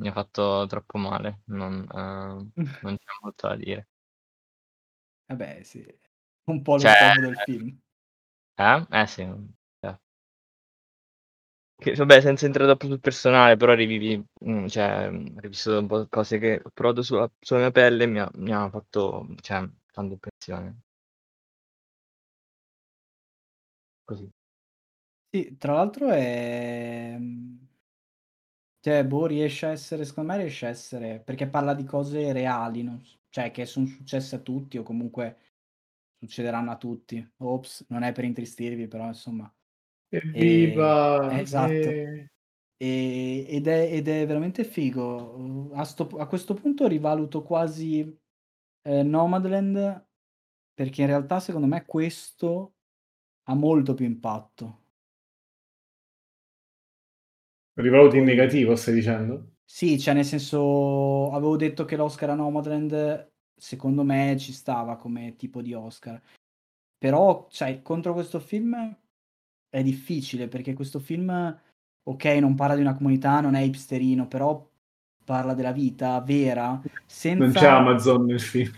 mi 0.00 0.08
ha 0.08 0.12
fatto 0.12 0.66
troppo 0.68 0.98
male, 0.98 1.40
non, 1.46 1.82
eh, 1.90 2.56
non 2.82 2.96
c'è 2.98 3.12
molto 3.22 3.48
da 3.48 3.56
dire. 3.56 3.88
Vabbè, 5.24 5.62
sì. 5.62 5.82
Un 6.44 6.60
po' 6.60 6.74
lo 6.74 6.80
Cioè, 6.80 7.14
del 7.18 7.36
film. 7.36 7.80
Eh? 8.54 8.86
Eh 8.90 9.06
sì. 9.06 9.56
Che, 11.80 11.94
vabbè, 11.94 12.20
senza 12.20 12.44
entrare 12.46 12.68
troppo 12.68 12.86
sul 12.86 12.98
personale, 13.00 13.56
però 13.56 13.72
rivivi, 13.74 14.20
mm, 14.44 14.66
cioè, 14.66 15.08
mm, 15.10 15.38
rivisto 15.38 15.78
un 15.78 15.86
po' 15.86 16.06
cose 16.08 16.38
che 16.38 16.60
ho 16.62 16.70
provato 16.74 17.02
sulla, 17.02 17.30
sulla 17.38 17.60
mia 17.60 17.70
pelle 17.70 18.02
e 18.04 18.06
mi 18.08 18.18
ha, 18.18 18.28
mi 18.34 18.52
ha 18.52 18.68
fatto, 18.68 19.26
cioè, 19.40 19.58
tanta 19.92 20.12
impressione. 20.14 20.80
Così. 24.08 24.28
Sì, 25.30 25.56
tra 25.58 25.74
l'altro 25.74 26.08
è... 26.10 27.16
Cioè, 28.80 29.04
boh, 29.04 29.26
riesce 29.26 29.66
a 29.66 29.70
essere, 29.70 30.04
secondo 30.04 30.32
me 30.32 30.38
riesce 30.38 30.66
a 30.66 30.68
essere, 30.70 31.20
perché 31.20 31.48
parla 31.48 31.74
di 31.74 31.84
cose 31.84 32.32
reali, 32.32 32.82
non 32.82 33.00
cioè 33.30 33.50
che 33.50 33.66
sono 33.66 33.86
successe 33.86 34.36
a 34.36 34.38
tutti 34.38 34.78
o 34.78 34.82
comunque 34.82 35.38
succederanno 36.18 36.70
a 36.70 36.76
tutti. 36.76 37.32
Ops, 37.38 37.86
non 37.88 38.02
è 38.04 38.12
per 38.12 38.24
intristirvi, 38.24 38.86
però 38.88 39.06
insomma. 39.06 39.52
Evviva! 40.10 41.30
Eh, 41.32 41.40
esatto. 41.40 41.70
Eh, 41.70 42.28
E- 42.80 43.46
ed, 43.48 43.66
è, 43.66 43.92
ed 43.92 44.06
è 44.06 44.24
veramente 44.26 44.62
figo. 44.64 45.70
A, 45.74 45.84
sto- 45.84 46.08
a 46.18 46.26
questo 46.28 46.54
punto 46.54 46.86
rivaluto 46.86 47.42
quasi 47.42 48.16
eh, 48.82 49.02
Nomadland 49.02 50.06
perché 50.74 51.00
in 51.00 51.08
realtà 51.08 51.40
secondo 51.40 51.66
me 51.66 51.84
questo 51.84 52.74
ha 53.44 53.54
molto 53.54 53.94
più 53.94 54.06
impatto. 54.06 54.82
Rivaluti 57.74 58.18
in 58.18 58.24
negativo, 58.24 58.76
stai 58.76 58.94
dicendo? 58.94 59.54
Sì, 59.64 59.98
cioè 59.98 60.14
nel 60.14 60.24
senso 60.24 61.30
avevo 61.30 61.56
detto 61.56 61.84
che 61.84 61.96
l'Oscar 61.96 62.30
a 62.30 62.34
Nomadland 62.34 63.30
secondo 63.54 64.02
me 64.02 64.36
ci 64.38 64.52
stava 64.52 64.96
come 64.96 65.36
tipo 65.36 65.60
di 65.62 65.74
Oscar. 65.74 66.20
Però, 66.98 67.46
cioè, 67.50 67.82
contro 67.82 68.12
questo 68.14 68.40
film 68.40 68.74
è 69.68 69.82
difficile 69.82 70.48
perché 70.48 70.74
questo 70.74 70.98
film, 70.98 71.60
ok, 72.02 72.24
non 72.24 72.54
parla 72.54 72.74
di 72.74 72.80
una 72.80 72.96
comunità, 72.96 73.40
non 73.40 73.54
è 73.54 73.60
hipsterino, 73.60 74.26
però 74.26 74.66
parla 75.24 75.54
della 75.54 75.72
vita 75.72 76.20
vera, 76.20 76.80
senza... 77.04 77.44
Non 77.44 77.52
c'è 77.52 77.66
Amazon 77.66 78.24
nel 78.24 78.40
film. 78.40 78.72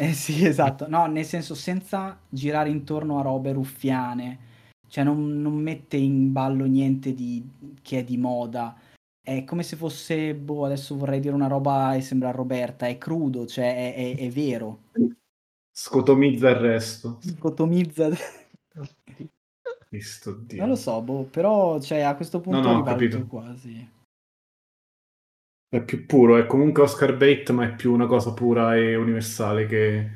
Eh 0.00 0.12
sì, 0.12 0.44
esatto. 0.44 0.88
No, 0.88 1.06
nel 1.06 1.24
senso 1.24 1.54
senza 1.54 2.18
girare 2.28 2.68
intorno 2.68 3.18
a 3.18 3.22
robe 3.22 3.52
ruffiane. 3.52 4.46
Cioè 4.88 5.04
non, 5.04 5.40
non 5.40 5.54
mette 5.54 5.98
in 5.98 6.32
ballo 6.32 6.64
niente 6.64 7.12
di, 7.12 7.46
che 7.82 7.98
è 7.98 8.04
di 8.04 8.16
moda. 8.16 8.76
È 9.22 9.44
come 9.44 9.62
se 9.62 9.76
fosse, 9.76 10.34
boh, 10.34 10.64
adesso 10.64 10.96
vorrei 10.96 11.20
dire 11.20 11.34
una 11.34 11.46
roba 11.46 11.94
e 11.94 12.00
sembra 12.00 12.30
Roberta, 12.30 12.86
è 12.86 12.96
crudo, 12.96 13.46
cioè 13.46 13.92
è, 13.92 13.94
è- 13.94 14.16
è 14.16 14.30
vero. 14.30 14.84
Scotomizza 15.70 16.48
il 16.48 16.56
resto. 16.56 17.18
Scotomizza. 17.20 18.08
Cristo 19.88 20.32
Dio. 20.34 20.60
Non 20.60 20.68
lo 20.68 20.76
so, 20.76 21.00
boh, 21.02 21.24
però 21.24 21.80
cioè, 21.80 22.00
a 22.00 22.14
questo 22.14 22.40
punto 22.40 22.60
no, 22.60 22.74
ho 22.74 22.76
rivaluto 22.76 23.16
capito. 23.16 23.26
quasi. 23.26 23.90
È 25.70 25.82
più 25.82 26.06
puro, 26.06 26.38
è 26.38 26.46
comunque 26.46 26.82
Oscar 26.82 27.16
bait, 27.16 27.50
ma 27.50 27.64
è 27.64 27.74
più 27.74 27.92
una 27.92 28.06
cosa 28.06 28.32
pura 28.32 28.74
e 28.76 28.94
universale 28.96 29.66
che, 29.66 30.10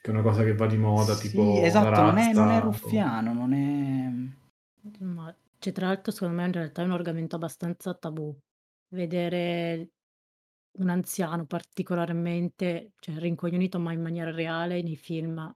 che 0.00 0.10
una 0.10 0.22
cosa 0.22 0.44
che 0.44 0.54
va 0.54 0.66
di 0.66 0.76
moda, 0.76 1.14
Sì, 1.14 1.28
tipo 1.28 1.62
esatto, 1.62 1.90
la 1.90 2.02
non 2.02 2.18
è, 2.18 2.32
non 2.32 2.48
è 2.48 2.60
razza, 2.60 2.66
o- 2.66 2.70
ruffiano, 2.70 3.32
non 3.32 3.52
è... 3.54 4.10
Ma 5.00 5.34
cioè, 5.58 5.72
tra 5.72 5.86
l'altro, 5.86 6.12
secondo 6.12 6.36
me 6.36 6.46
in 6.46 6.52
realtà 6.52 6.82
è 6.82 6.84
un 6.84 6.92
argomento 6.92 7.36
abbastanza 7.36 7.94
tabù. 7.94 8.34
Vedere 8.90 9.88
un 10.78 10.88
anziano 10.88 11.44
particolarmente, 11.46 12.92
cioè 13.00 13.16
rincoglionito, 13.16 13.78
ma 13.78 13.92
in 13.92 14.00
maniera 14.00 14.30
reale 14.30 14.82
nei 14.82 14.96
film, 14.96 15.54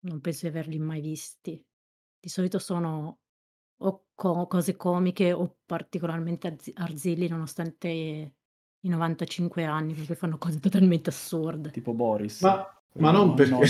non 0.00 0.20
penso 0.20 0.40
di 0.42 0.48
averli 0.48 0.78
mai 0.78 1.00
visti. 1.00 1.62
Di 2.20 2.28
solito 2.28 2.58
sono 2.58 3.18
o 3.80 4.04
co- 4.14 4.46
cose 4.46 4.76
comiche 4.76 5.32
o 5.32 5.58
particolarmente 5.64 6.48
azzi- 6.48 6.72
arzilli, 6.74 7.28
nonostante 7.28 7.88
i 7.88 8.88
95 8.88 9.64
anni, 9.64 9.94
perché 9.94 10.14
fanno 10.14 10.38
cose 10.38 10.58
totalmente 10.58 11.10
assurde. 11.10 11.70
tipo 11.70 11.92
Boris. 11.94 12.40
Ma, 12.42 12.82
ma 12.94 13.10
non 13.12 13.34
perché... 13.34 13.66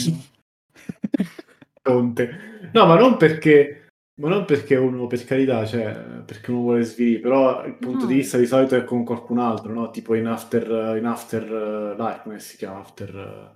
Conte. 1.82 2.70
No, 2.72 2.86
ma 2.86 2.98
non 2.98 3.16
perché... 3.16 3.86
Ma 4.18 4.28
non 4.28 4.46
perché 4.46 4.74
uno, 4.74 5.06
per 5.06 5.24
carità, 5.24 5.64
cioè, 5.64 5.94
perché 6.24 6.50
uno 6.50 6.62
vuole 6.62 6.82
svilire, 6.82 7.20
però 7.20 7.64
il 7.64 7.76
punto 7.76 8.04
di 8.04 8.14
No. 8.14 8.18
vista 8.18 8.36
di 8.36 8.46
solito 8.46 8.74
è 8.74 8.82
con 8.82 9.04
qualcun 9.04 9.38
altro, 9.38 9.72
no? 9.72 9.90
Tipo 9.90 10.14
in 10.16 10.26
After, 10.26 10.96
in 10.96 11.04
After 11.04 11.44
eh, 11.44 11.94
Life, 11.96 12.20
come 12.24 12.40
si 12.40 12.56
chiama? 12.56 12.80
After, 12.80 13.16
eh, 13.16 13.54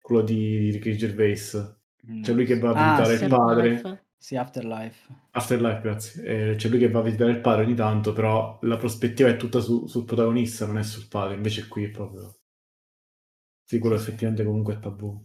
quello 0.00 0.22
di 0.22 0.70
Ricky 0.70 0.94
Gervais. 0.94 1.76
C'è 2.22 2.32
lui 2.32 2.44
che 2.44 2.56
va 2.60 2.70
a 2.70 2.72
Ah, 2.72 3.02
visitare 3.02 3.24
il 3.24 3.28
padre. 3.28 4.04
Sì, 4.20 4.36
Afterlife. 4.36 5.08
Afterlife, 5.32 5.80
grazie. 5.80 6.52
Eh, 6.52 6.54
c'è 6.54 6.68
lui 6.68 6.78
che 6.78 6.88
va 6.88 7.00
a 7.00 7.02
visitare 7.02 7.32
il 7.32 7.40
padre 7.40 7.64
ogni 7.64 7.74
tanto, 7.74 8.12
però 8.12 8.58
la 8.62 8.76
prospettiva 8.76 9.28
è 9.28 9.36
tutta 9.36 9.58
su- 9.60 9.86
sul 9.88 10.04
protagonista, 10.04 10.66
non 10.66 10.78
è 10.78 10.84
sul 10.84 11.08
padre. 11.08 11.34
Invece 11.34 11.66
qui 11.66 11.84
è 11.84 11.90
proprio... 11.90 12.32
Sì. 13.64 13.76
effettivamente 13.76 14.44
comunque 14.44 14.74
è 14.74 14.78
tabù. 14.80 15.18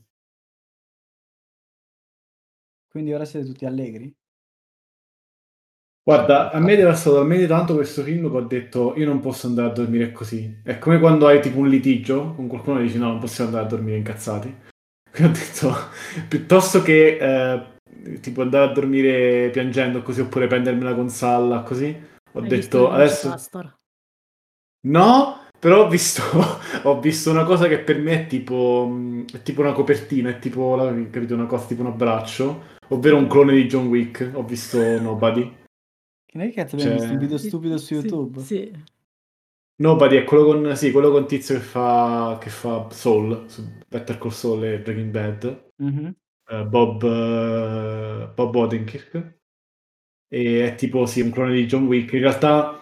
Quindi 2.87 3.13
ora 3.13 3.25
siete 3.25 3.45
tutti 3.45 3.65
allegri? 3.65 4.11
Guarda, 6.03 6.51
a 6.51 6.59
me 6.59 6.73
è 6.73 6.77
devastato 6.77 7.15
talmente 7.15 7.47
tanto 7.47 7.73
questo 7.73 8.03
film 8.03 8.29
che 8.29 8.37
ho 8.37 8.41
detto 8.41 8.93
io 8.95 9.05
non 9.07 9.19
posso 9.19 9.47
andare 9.47 9.69
a 9.69 9.73
dormire 9.73 10.11
così. 10.11 10.61
È 10.63 10.77
come 10.77 10.99
quando 10.99 11.27
hai 11.27 11.41
tipo 11.41 11.57
un 11.59 11.67
litigio 11.67 12.33
con 12.35 12.47
qualcuno 12.47 12.79
e 12.79 12.83
dici 12.83 12.97
no, 12.99 13.07
non 13.07 13.19
possiamo 13.19 13.49
andare 13.49 13.65
a 13.65 13.69
dormire 13.69 13.97
incazzati. 13.97 14.55
Quindi 15.11 15.37
ho 15.37 15.41
detto, 15.41 15.73
piuttosto 16.29 16.81
che 16.83 17.17
eh, 17.19 17.74
tipo 18.21 18.41
andare 18.41 18.69
a 18.69 18.73
dormire 18.73 19.49
piangendo 19.51 20.01
così 20.01 20.21
oppure 20.21 20.47
prendermi 20.47 20.83
la 20.83 20.95
consalla 20.95 21.61
così, 21.61 21.95
ho 22.33 22.39
Hai 22.39 22.47
detto 22.47 22.89
adesso... 22.89 23.33
No, 24.87 25.39
però 25.59 25.85
ho 25.85 25.89
visto, 25.89 26.21
ho 26.83 26.99
visto 26.99 27.31
una 27.31 27.43
cosa 27.43 27.67
che 27.67 27.79
per 27.79 27.97
me 27.99 28.23
è 28.23 28.27
tipo, 28.27 28.87
mh, 28.87 29.25
è 29.33 29.41
tipo 29.41 29.61
una 29.61 29.71
copertina, 29.73 30.29
è 30.29 30.39
tipo, 30.39 30.75
la- 30.75 30.93
capito, 31.09 31.33
una 31.33 31.47
cosa 31.47 31.65
tipo 31.65 31.81
un 31.81 31.87
abbraccio, 31.87 32.63
ovvero 32.89 33.17
un 33.17 33.27
clone 33.27 33.53
di 33.55 33.65
John 33.65 33.87
Wick. 33.87 34.29
Ho 34.33 34.43
visto 34.43 34.77
Nobody. 34.99 35.51
Che 36.23 36.37
noi 36.37 36.51
cazzo 36.51 36.75
abbiamo 36.75 36.91
Cioè- 36.91 36.99
visto 36.99 37.13
un 37.13 37.19
video 37.19 37.37
Sì, 37.37 37.47
stupido 37.47 37.77
su 37.77 37.85
sì, 37.85 37.93
YouTube? 37.95 38.39
Sì. 38.41 38.83
Nobody 39.77 40.15
è 40.17 40.23
quello 40.23 40.45
con, 40.45 40.75
sì, 40.75 40.91
quello 40.91 41.11
con 41.11 41.27
Tizio 41.27 41.55
che 41.55 41.61
fa, 41.61 42.37
che 42.39 42.49
fa 42.49 42.87
Soul, 42.91 43.49
su 43.49 43.67
Better 43.89 44.17
Call 44.17 44.29
Saul 44.31 44.63
e 44.63 44.79
Breaking 44.79 45.09
Bad, 45.11 45.71
Mhm. 45.77 46.15
Eh, 46.49 46.63
Bob, 46.63 47.03
eh, 47.03 48.27
Bob 48.33 48.55
Odenkirk. 48.55 49.33
E 50.27 50.65
è 50.67 50.75
tipo, 50.75 51.05
sì, 51.05 51.21
un 51.21 51.29
clone 51.31 51.53
di 51.53 51.65
John 51.65 51.85
Wick. 51.85 52.13
In 52.13 52.19
realtà, 52.21 52.81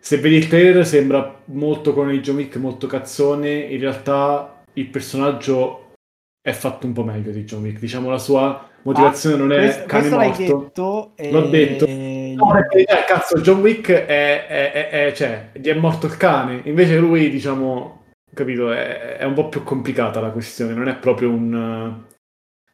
se 0.00 0.18
vedi 0.18 0.36
il 0.36 0.48
trailer 0.48 0.86
sembra 0.86 1.42
molto 1.46 1.92
clone 1.92 2.12
di 2.12 2.20
John 2.20 2.36
Wick, 2.36 2.56
molto 2.56 2.86
cazzone. 2.86 3.58
In 3.58 3.80
realtà 3.80 4.62
il 4.74 4.88
personaggio 4.88 5.92
è 6.40 6.52
fatto 6.52 6.86
un 6.86 6.92
po' 6.92 7.04
meglio 7.04 7.30
di 7.32 7.44
John 7.44 7.62
Wick. 7.62 7.78
Diciamo, 7.80 8.10
la 8.10 8.18
sua 8.18 8.68
motivazione 8.82 9.36
non 9.36 9.52
è 9.52 9.56
Ah, 9.56 9.60
Questo, 9.62 9.86
cane 9.86 10.08
questo 10.08 10.16
morto. 10.46 10.62
detto 10.62 11.12
e... 11.16 11.30
L'ho 11.32 11.48
detto. 11.48 11.86
No, 11.88 12.52
perché, 12.52 12.78
eh, 12.82 13.04
cazzo, 13.06 13.40
John 13.40 13.60
Wick 13.60 13.90
è, 13.90 14.46
è- 14.46 14.72
è- 14.72 14.88
è- 14.90 15.12
cioè, 15.12 15.50
gli 15.54 15.66
è 15.68 15.74
morto 15.74 16.06
il 16.06 16.16
cane. 16.16 16.60
Invece 16.64 16.98
lui, 16.98 17.30
diciamo, 17.30 18.04
capito, 18.32 18.70
è, 18.70 19.16
è 19.16 19.24
un 19.24 19.34
po' 19.34 19.48
più 19.48 19.64
complicata 19.64 20.20
la 20.20 20.30
questione. 20.30 20.74
Non 20.74 20.86
è 20.88 20.96
proprio 20.96 21.30
un... 21.30 22.04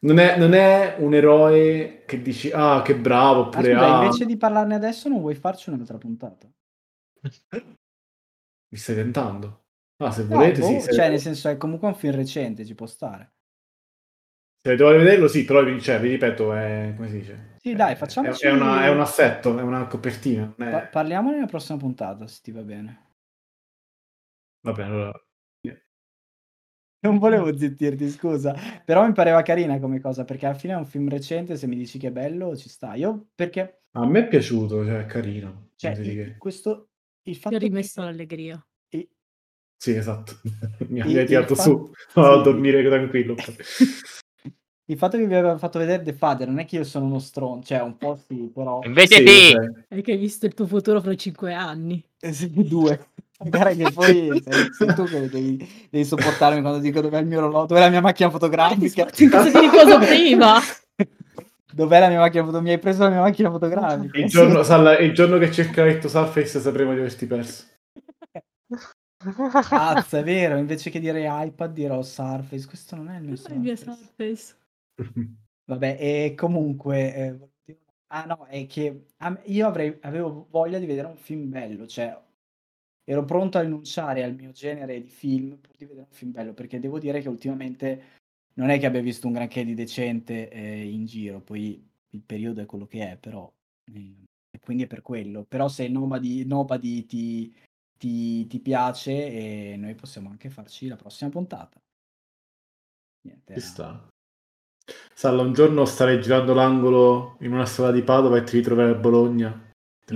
Non 0.05 0.19
è, 0.19 0.37
non 0.37 0.53
è 0.53 0.95
un 0.99 1.13
eroe 1.15 2.03
che 2.05 2.21
dici, 2.21 2.51
ah, 2.53 2.81
che 2.83 2.95
bravo, 2.95 3.41
Ah, 3.41 3.47
oppure, 3.47 3.71
scusa, 3.73 3.87
ah, 3.87 4.03
invece 4.03 4.25
di 4.25 4.37
parlarne 4.37 4.75
adesso 4.75 5.09
non 5.09 5.19
vuoi 5.19 5.33
farci 5.35 5.69
un'altra 5.69 5.97
puntata? 5.97 6.47
mi 8.71 8.77
stai 8.77 8.95
tentando. 8.95 9.65
Ah, 9.97 10.11
se 10.11 10.23
No, 10.23 10.37
volete, 10.37 10.59
boh, 10.59 10.67
sì. 10.67 10.79
Se, 10.81 10.93
cioè 10.93 11.09
nel 11.09 11.19
senso 11.19 11.49
è 11.49 11.57
comunque 11.57 11.87
un 11.87 11.95
film 11.95 12.13
recente, 12.15 12.65
ci 12.65 12.75
può 12.75 12.85
stare. 12.85 13.33
se 14.61 14.75
di 14.75 14.83
vederlo, 14.83 15.27
sì, 15.27 15.45
però 15.45 15.63
vi, 15.63 15.81
cioè, 15.81 15.99
vi 15.99 16.09
ripeto, 16.09 16.53
è, 16.53 16.93
come 16.95 17.07
si 17.09 17.19
dice? 17.19 17.55
Sì, 17.61 17.71
È- 17.71 17.75
dai, 17.75 17.95
facciamoci- 17.95 18.45
È, 18.45 18.51
una- 18.51 18.83
è 18.83 18.89
un 18.89 18.99
assetto, 18.99 19.57
è 19.57 19.61
una 19.61 19.87
copertina. 19.87 20.53
Pa- 20.55 20.87
parliamone 20.87 21.35
nella 21.35 21.47
prossima 21.47 21.77
puntata, 21.77 22.27
se 22.27 22.39
ti 22.41 22.51
va 22.51 22.61
bene. 22.61 23.03
Va 24.63 24.73
bene, 24.73 24.89
allora... 24.89 25.24
Non 26.99 27.19
volevo 27.19 27.55
zittirti, 27.55 28.09
scusa, 28.09 28.55
però 28.83 29.05
mi 29.05 29.13
pareva 29.13 29.41
carina 29.43 29.79
come 29.79 29.99
cosa, 29.99 30.23
perché 30.25 30.47
alla 30.47 30.55
fine 30.55 30.73
è 30.73 30.77
un 30.77 30.87
film 30.87 31.07
recente, 31.07 31.55
se 31.55 31.67
mi 31.67 31.75
dici 31.75 31.99
che 31.99 32.07
è 32.07 32.11
bello, 32.11 32.55
ci 32.57 32.67
sta. 32.67 32.95
Io 32.95 33.27
perché, 33.35 33.81
A 33.91 34.05
me 34.07 34.21
è 34.21 34.27
piaciuto, 34.27 34.83
cioè, 34.83 35.01
è 35.01 35.05
carino. 35.05 35.69
cioè, 35.75 35.91
il- 35.91 36.37
questo, 36.37 36.89
il 37.23 37.35
Ti 37.35 37.39
fatto 37.39 37.55
ho 37.55 37.59
rimesso 37.59 38.01
che... 38.01 38.07
l'allegria. 38.07 38.67
i- 38.89 39.07
Sì, 39.77 39.91
esatto. 39.95 40.39
mi 40.89 40.99
Il- 41.01 41.17
hai 41.19 41.25
tirato 41.27 41.53
fa- 41.53 41.61
su. 41.63 41.91
Vado 42.15 42.33
a 42.33 42.37
sì. 42.37 42.43
dormire 42.43 42.83
tranquillo. 42.83 43.35
Il 44.87 44.97
fatto 44.97 45.17
che 45.17 45.25
vi 45.25 45.33
aveva 45.33 45.57
fatto 45.57 45.79
vedere 45.79 46.03
The 46.03 46.13
Father 46.13 46.47
non 46.47 46.59
è 46.59 46.65
che 46.65 46.75
io 46.75 46.83
sono 46.83 47.05
uno 47.05 47.17
stronzo, 47.17 47.65
cioè 47.67 47.81
un 47.81 47.97
po' 47.97 48.15
sì, 48.15 48.51
però... 48.53 48.81
Invece 48.83 49.15
Sì, 49.17 49.27
sì, 49.27 49.51
cioè, 49.51 49.71
È 49.87 50.01
che 50.01 50.11
hai 50.11 50.17
visto 50.19 50.45
il 50.45 50.53
tuo 50.53 50.67
futuro 50.67 51.01
fra 51.01 51.15
cinque 51.15 51.53
anni. 51.53 52.03
Eh 52.19 52.31
sì, 52.33 52.51
due. 52.51 53.07
Magari 53.49 53.75
che 53.75 53.91
poi 53.91 54.41
sei, 54.43 54.73
sei 54.73 54.93
tu 54.95 55.03
che 55.05 55.29
devi, 55.29 55.87
devi 55.89 56.03
sopportarmi 56.05 56.61
quando 56.61 56.79
dico 56.79 57.01
dov'è 57.01 57.19
il 57.19 57.27
mio 57.27 57.39
orologio, 57.39 57.67
dov'è 57.67 57.81
la 57.81 57.89
mia 57.89 58.01
macchina 58.01 58.29
fotografica. 58.29 59.05
Cosa 59.05 59.49
di 59.49 59.59
riposo 59.59 59.99
prima? 60.05 60.59
Dov'è 61.71 61.99
la 61.99 62.07
mia 62.07 62.19
macchina 62.19 62.43
fotografica? 62.43 62.61
Mi 62.61 62.71
hai 62.71 62.79
preso 62.79 63.03
la 63.03 63.09
mia 63.09 63.21
macchina 63.21 63.51
fotografica. 63.51 64.17
il, 64.17 64.25
giorno, 64.27 64.63
Salla, 64.63 64.97
il 64.97 65.13
giorno 65.13 65.37
che 65.37 65.51
cercherai 65.51 65.93
il 65.93 65.99
tuo 65.99 66.09
Surface 66.09 66.59
sapremo 66.59 66.93
di 66.93 66.99
averti 66.99 67.25
perso. 67.27 67.65
Cazzo, 69.67 70.17
è 70.17 70.23
vero, 70.23 70.57
invece 70.57 70.89
che 70.89 70.99
dire 70.99 71.27
iPad 71.27 71.73
dirò 71.73 72.01
Surface, 72.01 72.67
questo 72.67 72.95
non 72.95 73.09
è 73.09 73.17
il 73.17 73.23
mio 73.23 73.33
Il 73.49 73.59
mio 73.59 73.75
Surface. 73.75 74.55
Surface. 74.95 75.37
Vabbè, 75.65 75.97
e 75.99 76.33
comunque... 76.35 77.15
eh, 77.15 77.49
ah 78.07 78.25
no, 78.25 78.45
è 78.45 78.65
che 78.67 79.05
io 79.43 79.67
avrei, 79.67 79.97
avevo 80.01 80.47
voglia 80.49 80.79
di 80.79 80.85
vedere 80.85 81.07
un 81.07 81.17
film 81.17 81.49
bello, 81.49 81.87
cioè 81.87 82.17
ero 83.05 83.23
pronto 83.23 83.57
a 83.57 83.61
rinunciare 83.61 84.23
al 84.23 84.35
mio 84.35 84.51
genere 84.51 84.99
di 85.01 85.09
film 85.09 85.57
pur 85.57 85.75
di 85.77 85.85
vedere 85.85 86.07
un 86.09 86.13
film 86.15 86.31
bello, 86.31 86.53
perché 86.53 86.79
devo 86.79 86.99
dire 86.99 87.21
che 87.21 87.29
ultimamente 87.29 88.03
non 88.55 88.69
è 88.69 88.79
che 88.79 88.87
abbia 88.87 89.01
visto 89.01 89.27
un 89.27 89.33
granché 89.33 89.63
di 89.63 89.75
decente 89.75 90.49
eh, 90.49 90.89
in 90.89 91.05
giro, 91.05 91.39
poi 91.39 91.87
il 92.09 92.21
periodo 92.21 92.61
è 92.61 92.65
quello 92.65 92.87
che 92.87 93.11
è, 93.11 93.17
però... 93.17 93.51
eh, 93.93 94.23
e 94.49 94.59
quindi 94.59 94.83
è 94.83 94.87
per 94.87 95.01
quello. 95.01 95.43
Però 95.43 95.67
se 95.67 95.87
Nobody, 95.87 96.45
Nobody 96.45 97.05
ti, 97.05 97.53
ti, 97.97 98.47
ti 98.47 98.59
piace, 98.59 99.11
e 99.11 99.75
noi 99.77 99.93
possiamo 99.95 100.29
anche 100.29 100.49
farci 100.49 100.87
la 100.87 100.95
prossima 100.95 101.29
puntata. 101.29 101.79
Niente, 103.21 103.53
Ci 103.53 103.59
era- 103.59 103.67
sta. 103.67 104.07
Salla, 105.13 105.41
un 105.41 105.53
giorno 105.53 105.85
starei 105.85 106.21
girando 106.21 106.53
l'angolo 106.53 107.37
in 107.41 107.51
una 107.51 107.65
strada 107.65 107.91
di 107.91 108.03
Padova 108.03 108.37
e 108.37 108.43
ti 108.43 108.57
ritroverai 108.57 108.93
a 108.93 108.97
Bologna. 108.97 109.71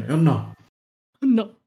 Oh 0.08 0.16
no, 0.16 0.54
No. 1.22 1.59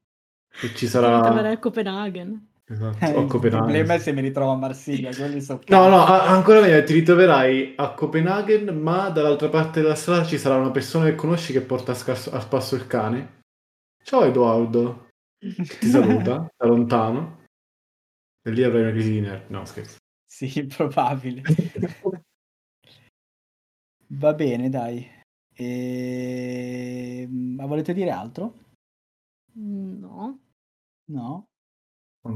E 0.63 0.67
ci 0.69 0.85
Devi 0.85 0.87
sarà... 0.87 1.49
a 1.49 1.59
Copenaghen. 1.59 2.47
Esatto, 2.65 3.05
Eh, 3.05 3.13
o 3.13 3.21
il 3.21 3.27
Copenaghen. 3.27 3.63
problema 3.63 3.93
è 3.95 3.99
se 3.99 4.13
mi 4.13 4.21
ritrovo 4.21 4.51
a 4.51 4.55
Marsiglia, 4.55 5.11
sono 5.11 5.59
No, 5.67 5.89
no, 5.89 6.05
a- 6.05 6.29
ancora 6.29 6.61
meglio, 6.61 6.81
ti 6.83 6.93
ritroverai 6.93 7.73
a 7.75 7.93
Copenaghen, 7.93 8.75
ma 8.79 9.09
dall'altra 9.09 9.49
parte 9.49 9.81
della 9.81 9.95
strada 9.95 10.23
ci 10.23 10.37
sarà 10.37 10.55
una 10.55 10.71
persona 10.71 11.05
che 11.05 11.15
conosci 11.15 11.51
che 11.51 11.61
porta 11.61 11.91
a, 11.91 11.95
scasso- 11.95 12.31
a 12.31 12.39
spasso 12.39 12.75
il 12.75 12.87
cane. 12.87 13.41
Ciao 14.03 14.23
Edoardo, 14.23 15.09
ti 15.39 15.87
saluta 15.87 16.49
da 16.57 16.65
lontano. 16.65 17.41
E 18.45 18.51
lì 18.51 18.63
avrai 18.63 18.81
una 18.83 18.91
crisi 18.91 19.11
di 19.11 19.19
nervi. 19.21 19.53
No, 19.53 19.65
scherzo. 19.65 19.97
Sì, 20.25 20.65
probabile. 20.65 21.41
Va 24.07 24.33
bene, 24.33 24.69
dai. 24.69 25.09
E... 25.55 27.27
Ma 27.29 27.65
volete 27.65 27.93
dire 27.93 28.09
altro? 28.11 28.53
No. 29.53 30.39
No? 31.13 31.49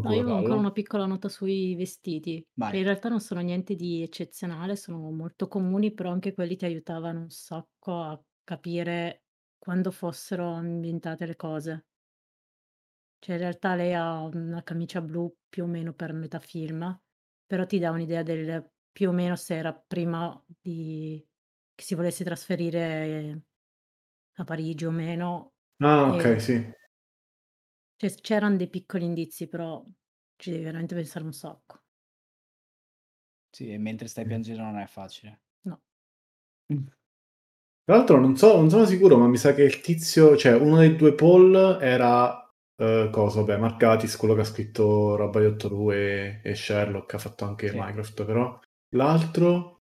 No, 0.02 0.12
io 0.14 0.22
avevo 0.22 0.36
ancora 0.38 0.60
una 0.60 0.72
piccola 0.72 1.06
nota 1.06 1.30
sui 1.30 1.76
vestiti, 1.76 2.46
Vai. 2.56 2.78
in 2.78 2.84
realtà 2.84 3.10
non 3.10 3.20
sono 3.20 3.42
niente 3.42 3.76
di 3.76 4.04
eccezionale, 4.04 4.76
sono 4.76 5.12
molto 5.12 5.48
comuni, 5.48 5.94
però 5.94 6.12
anche 6.12 6.34
quelli 6.34 6.56
ti 6.56 6.66
aiutavano 6.66 7.22
un 7.22 7.30
sacco 7.30 8.02
a 8.02 8.22
capire 8.44 9.24
quando 9.58 9.92
fossero 9.92 10.50
ambientate 10.54 11.26
le 11.26 11.36
cose. 11.36 11.86
Cioè, 13.20 13.34
in 13.36 13.42
realtà 13.42 13.76
lei 13.76 13.94
ha 13.94 14.22
una 14.24 14.64
camicia 14.64 15.02
blu 15.02 15.34
più 15.50 15.64
o 15.64 15.68
meno 15.68 15.94
per 15.94 16.14
metà 16.14 16.40
film, 16.40 17.00
però 17.46 17.66
ti 17.66 17.80
dà 17.80 17.90
un'idea 17.92 18.24
del 18.24 18.70
più 18.92 19.10
o 19.10 19.12
meno 19.12 19.36
se 19.36 19.56
era 19.56 19.74
prima 19.74 20.44
di 20.62 21.26
che 21.74 21.84
si 21.84 21.96
volesse 21.96 22.24
trasferire 22.24 23.42
a 24.36 24.44
Parigi 24.44 24.86
o 24.86 24.92
meno. 24.92 25.54
Ah, 25.82 26.10
E 26.10 26.14
ok, 26.14 26.40
sì. 26.42 26.72
Cioè, 27.98 28.14
c'eran 28.16 28.56
dei 28.58 28.70
piccoli 28.70 29.04
indizi, 29.06 29.48
però 29.48 29.84
ci 30.38 30.52
devi 30.52 30.64
veramente 30.64 30.96
pensare 30.96 31.26
un 31.26 31.34
sacco. 31.34 31.82
Sì, 33.50 33.74
e 33.74 33.78
mentre 33.78 34.08
stai 34.08 34.24
Sì. 34.24 34.26
piangendo 34.26 34.64
non 34.64 34.78
è 34.80 34.86
facile. 34.88 35.42
No. 35.64 35.82
Tra 37.84 37.96
l'altro 37.96 38.20
non, 38.20 38.36
so, 38.36 38.56
non 38.58 38.70
sono 38.70 38.86
sicuro, 38.86 39.18
ma 39.18 39.28
mi 39.28 39.38
sa 39.38 39.54
che 39.54 39.64
il 39.64 39.80
tizio, 39.80 40.36
cioè 40.36 40.54
uno 40.56 40.78
dei 40.78 40.96
due 40.98 41.14
Paul 41.16 41.80
era 41.82 42.46
eh, 42.76 43.10
cosa, 43.12 43.40
vabbè, 43.42 43.58
Mark 43.58 43.78
Gatiss, 43.78 44.18
quello 44.18 44.34
che 44.36 44.42
ha 44.42 44.44
scritto 44.44 45.16
Roba 45.16 45.40
82 45.40 46.42
e, 46.44 46.50
e 46.52 46.56
Sherlock, 46.56 47.14
ha 47.14 47.18
fatto 47.18 47.46
anche 47.46 47.72
Sì. 47.72 47.78
Minecraft, 47.78 48.26
però 48.26 48.60
l'altro 48.90 49.84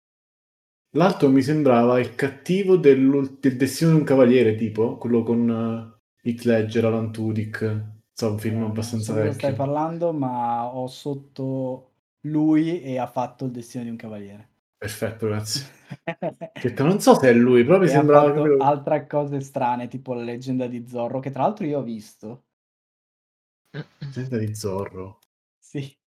l'altro 0.96 1.28
mi 1.30 1.42
sembrava 1.42 2.00
il 2.00 2.14
cattivo 2.16 2.76
del, 2.76 3.36
del 3.40 3.56
Destino 3.56 3.92
di 3.92 3.98
un 3.98 4.04
Cavaliere, 4.04 4.54
tipo, 4.56 4.96
quello 4.98 5.22
con 5.22 5.48
uh, 5.48 6.28
Heath 6.28 6.42
Ledger, 6.42 6.84
Alan 6.86 7.12
Tudyk, 7.12 7.95
so, 8.16 8.32
un 8.32 8.38
film 8.38 8.64
Eh, 8.68 8.88
non 8.90 9.02
abbastanza 9.02 9.12
so 9.12 9.14
di 9.14 9.20
cosa 9.20 9.32
stai 9.32 9.52
vecchio. 9.52 9.54
parlando, 9.54 10.12
ma 10.12 10.66
ho 10.74 10.86
sotto 10.88 11.92
lui 12.22 12.82
e 12.82 12.98
ha 12.98 13.06
fatto 13.06 13.44
il 13.44 13.50
destino 13.52 13.84
di 13.84 13.90
un 13.90 13.96
cavaliere. 13.96 14.50
Perfetto, 14.78 15.26
grazie. 15.26 15.66
Perché 16.58 16.82
non 16.82 17.00
so 17.00 17.14
se 17.18 17.28
è 17.30 17.32
lui, 17.34 17.64
però 17.64 17.78
mi 17.78 17.88
e 17.88 17.88
sembrava 17.88 18.32
proprio... 18.32 18.56
altre 18.58 19.06
cose 19.06 19.40
strane, 19.40 19.88
tipo 19.88 20.12
la 20.14 20.22
leggenda 20.22 20.66
di 20.66 20.86
Zorro, 20.86 21.20
che 21.20 21.30
tra 21.30 21.42
l'altro 21.42 21.64
io 21.64 21.78
ho 21.78 21.82
visto. 21.82 22.44
Leggenda 24.00 24.38
di 24.38 24.54
Zorro. 24.54 25.18
Sì. 25.58 25.98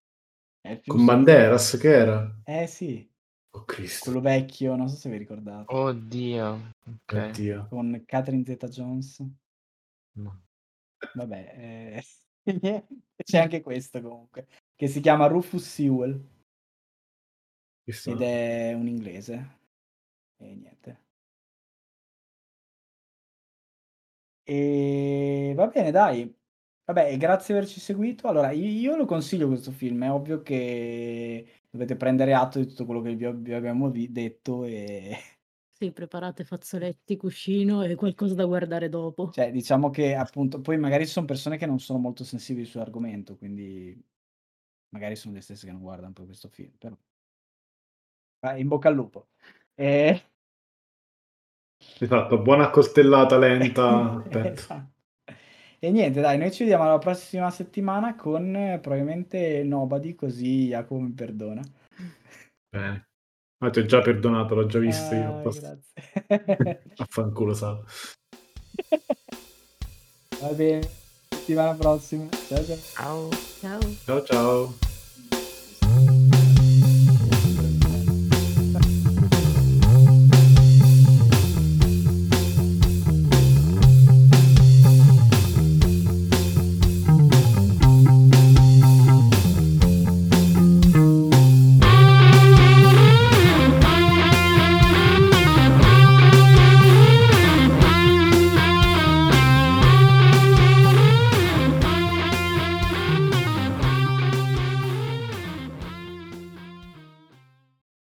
Con 0.85 1.05
su- 1.05 1.05
Banderas, 1.05 1.77
che 1.77 1.87
era? 1.95 2.35
Eh 2.43 2.67
sì, 2.67 3.09
Oh 3.53 3.63
Cristo, 3.65 4.09
quello 4.09 4.19
vecchio, 4.21 4.75
non 4.75 4.89
so 4.89 4.95
se 4.97 5.09
vi 5.09 5.17
ricordate. 5.17 5.81
Oddio. 5.81 6.49
Ok. 6.91 7.13
oddio. 7.13 7.59
Con 7.69 8.03
Catherine 8.05 8.43
Zeta-Jones. 8.45 9.23
No. 10.15 10.35
Vabbè, 11.13 11.53
eh, 11.57 12.03
c'è 13.23 13.37
anche 13.39 13.61
questo 13.61 14.01
comunque, 14.01 14.47
che 14.75 14.87
si 14.87 14.99
chiama 15.01 15.27
Rufus 15.27 15.63
Sewell 15.63 16.23
ed 18.05 18.21
è 18.21 18.73
un 18.73 18.87
inglese. 18.87 19.57
E 20.37 20.55
niente. 20.55 20.99
E 24.43 25.53
va 25.55 25.67
bene, 25.67 25.91
dai. 25.91 26.35
Vabbè, 26.85 27.17
grazie 27.17 27.53
di 27.53 27.59
averci 27.59 27.79
seguito. 27.79 28.27
Allora, 28.27 28.51
io, 28.51 28.95
lo 28.95 29.05
consiglio 29.05 29.47
questo 29.47 29.71
film. 29.71 30.03
È 30.03 30.11
ovvio 30.11 30.41
che 30.41 31.65
dovete 31.69 31.95
prendere 31.95 32.33
atto 32.33 32.59
di 32.59 32.65
tutto 32.67 32.85
quello 32.85 33.01
che 33.01 33.15
vi, 33.15 33.25
abbiamo 33.53 33.89
detto. 33.91 34.65
E 34.65 35.17
Sì, 35.81 35.93
preparate 35.93 36.43
fazzoletti, 36.43 37.15
cuscino 37.15 37.83
e 37.83 37.95
qualcosa 37.95 38.35
da 38.35 38.43
guardare 38.43 38.89
dopo. 38.89 39.31
cioè, 39.31 39.49
diciamo 39.49 39.89
che 39.89 40.13
appunto, 40.13 40.59
poi 40.59 40.77
magari 40.77 41.05
ci 41.05 41.13
sono 41.13 41.25
persone 41.25 41.55
che 41.55 41.65
non 41.65 41.79
sono 41.79 41.99
molto 41.99 42.25
sensibili 42.25 42.65
sull'argomento, 42.65 43.37
quindi 43.37 43.97
magari 44.89 45.15
sono 45.15 45.35
le 45.35 45.41
stesse 45.41 45.67
che 45.67 45.71
non 45.71 45.81
guardano 45.81 46.11
poi 46.11 46.25
questo 46.25 46.49
film. 46.49 46.73
Però 46.77 46.97
Vai, 48.41 48.59
in 48.59 48.67
bocca 48.67 48.89
al 48.89 48.95
lupo. 48.95 49.29
E... 49.73 50.21
Esatto, 51.97 52.41
buona 52.41 52.69
coltellata 52.71 53.37
lenta. 53.37 54.15
Aspetta. 54.19 54.49
Esatto. 54.49 54.97
E 55.79 55.91
niente, 55.91 56.19
dai, 56.19 56.37
noi 56.37 56.51
ci 56.51 56.63
vediamo 56.63 56.89
la 56.89 56.97
prossima 56.97 57.49
settimana 57.51 58.15
con 58.15 58.53
eh, 58.53 58.79
probabilmente 58.79 59.63
Nobody, 59.63 60.13
così 60.13 60.67
Jacopo 60.67 60.99
mi 60.99 61.11
perdona. 61.11 61.61
Bene. 62.67 63.08
Ma 63.61 63.69
ti 63.69 63.79
ho 63.79 63.85
già 63.85 63.99
perdonato, 64.01 64.55
l'ho 64.55 64.65
già 64.65 64.79
visto 64.79 65.15
io. 65.15 65.37
Ah, 65.37 65.41
grazie. 65.41 66.81
Affanculo, 66.95 67.53
sa. 67.53 67.77
Va 70.39 70.47
bene, 70.53 70.87
settimana 71.29 71.73
prossima. 71.73 72.27
Ciao. 72.47 72.63
Ciao. 72.63 73.29
Ciao. 73.59 73.79
Ciao 74.05 74.23
ciao. 74.23 74.88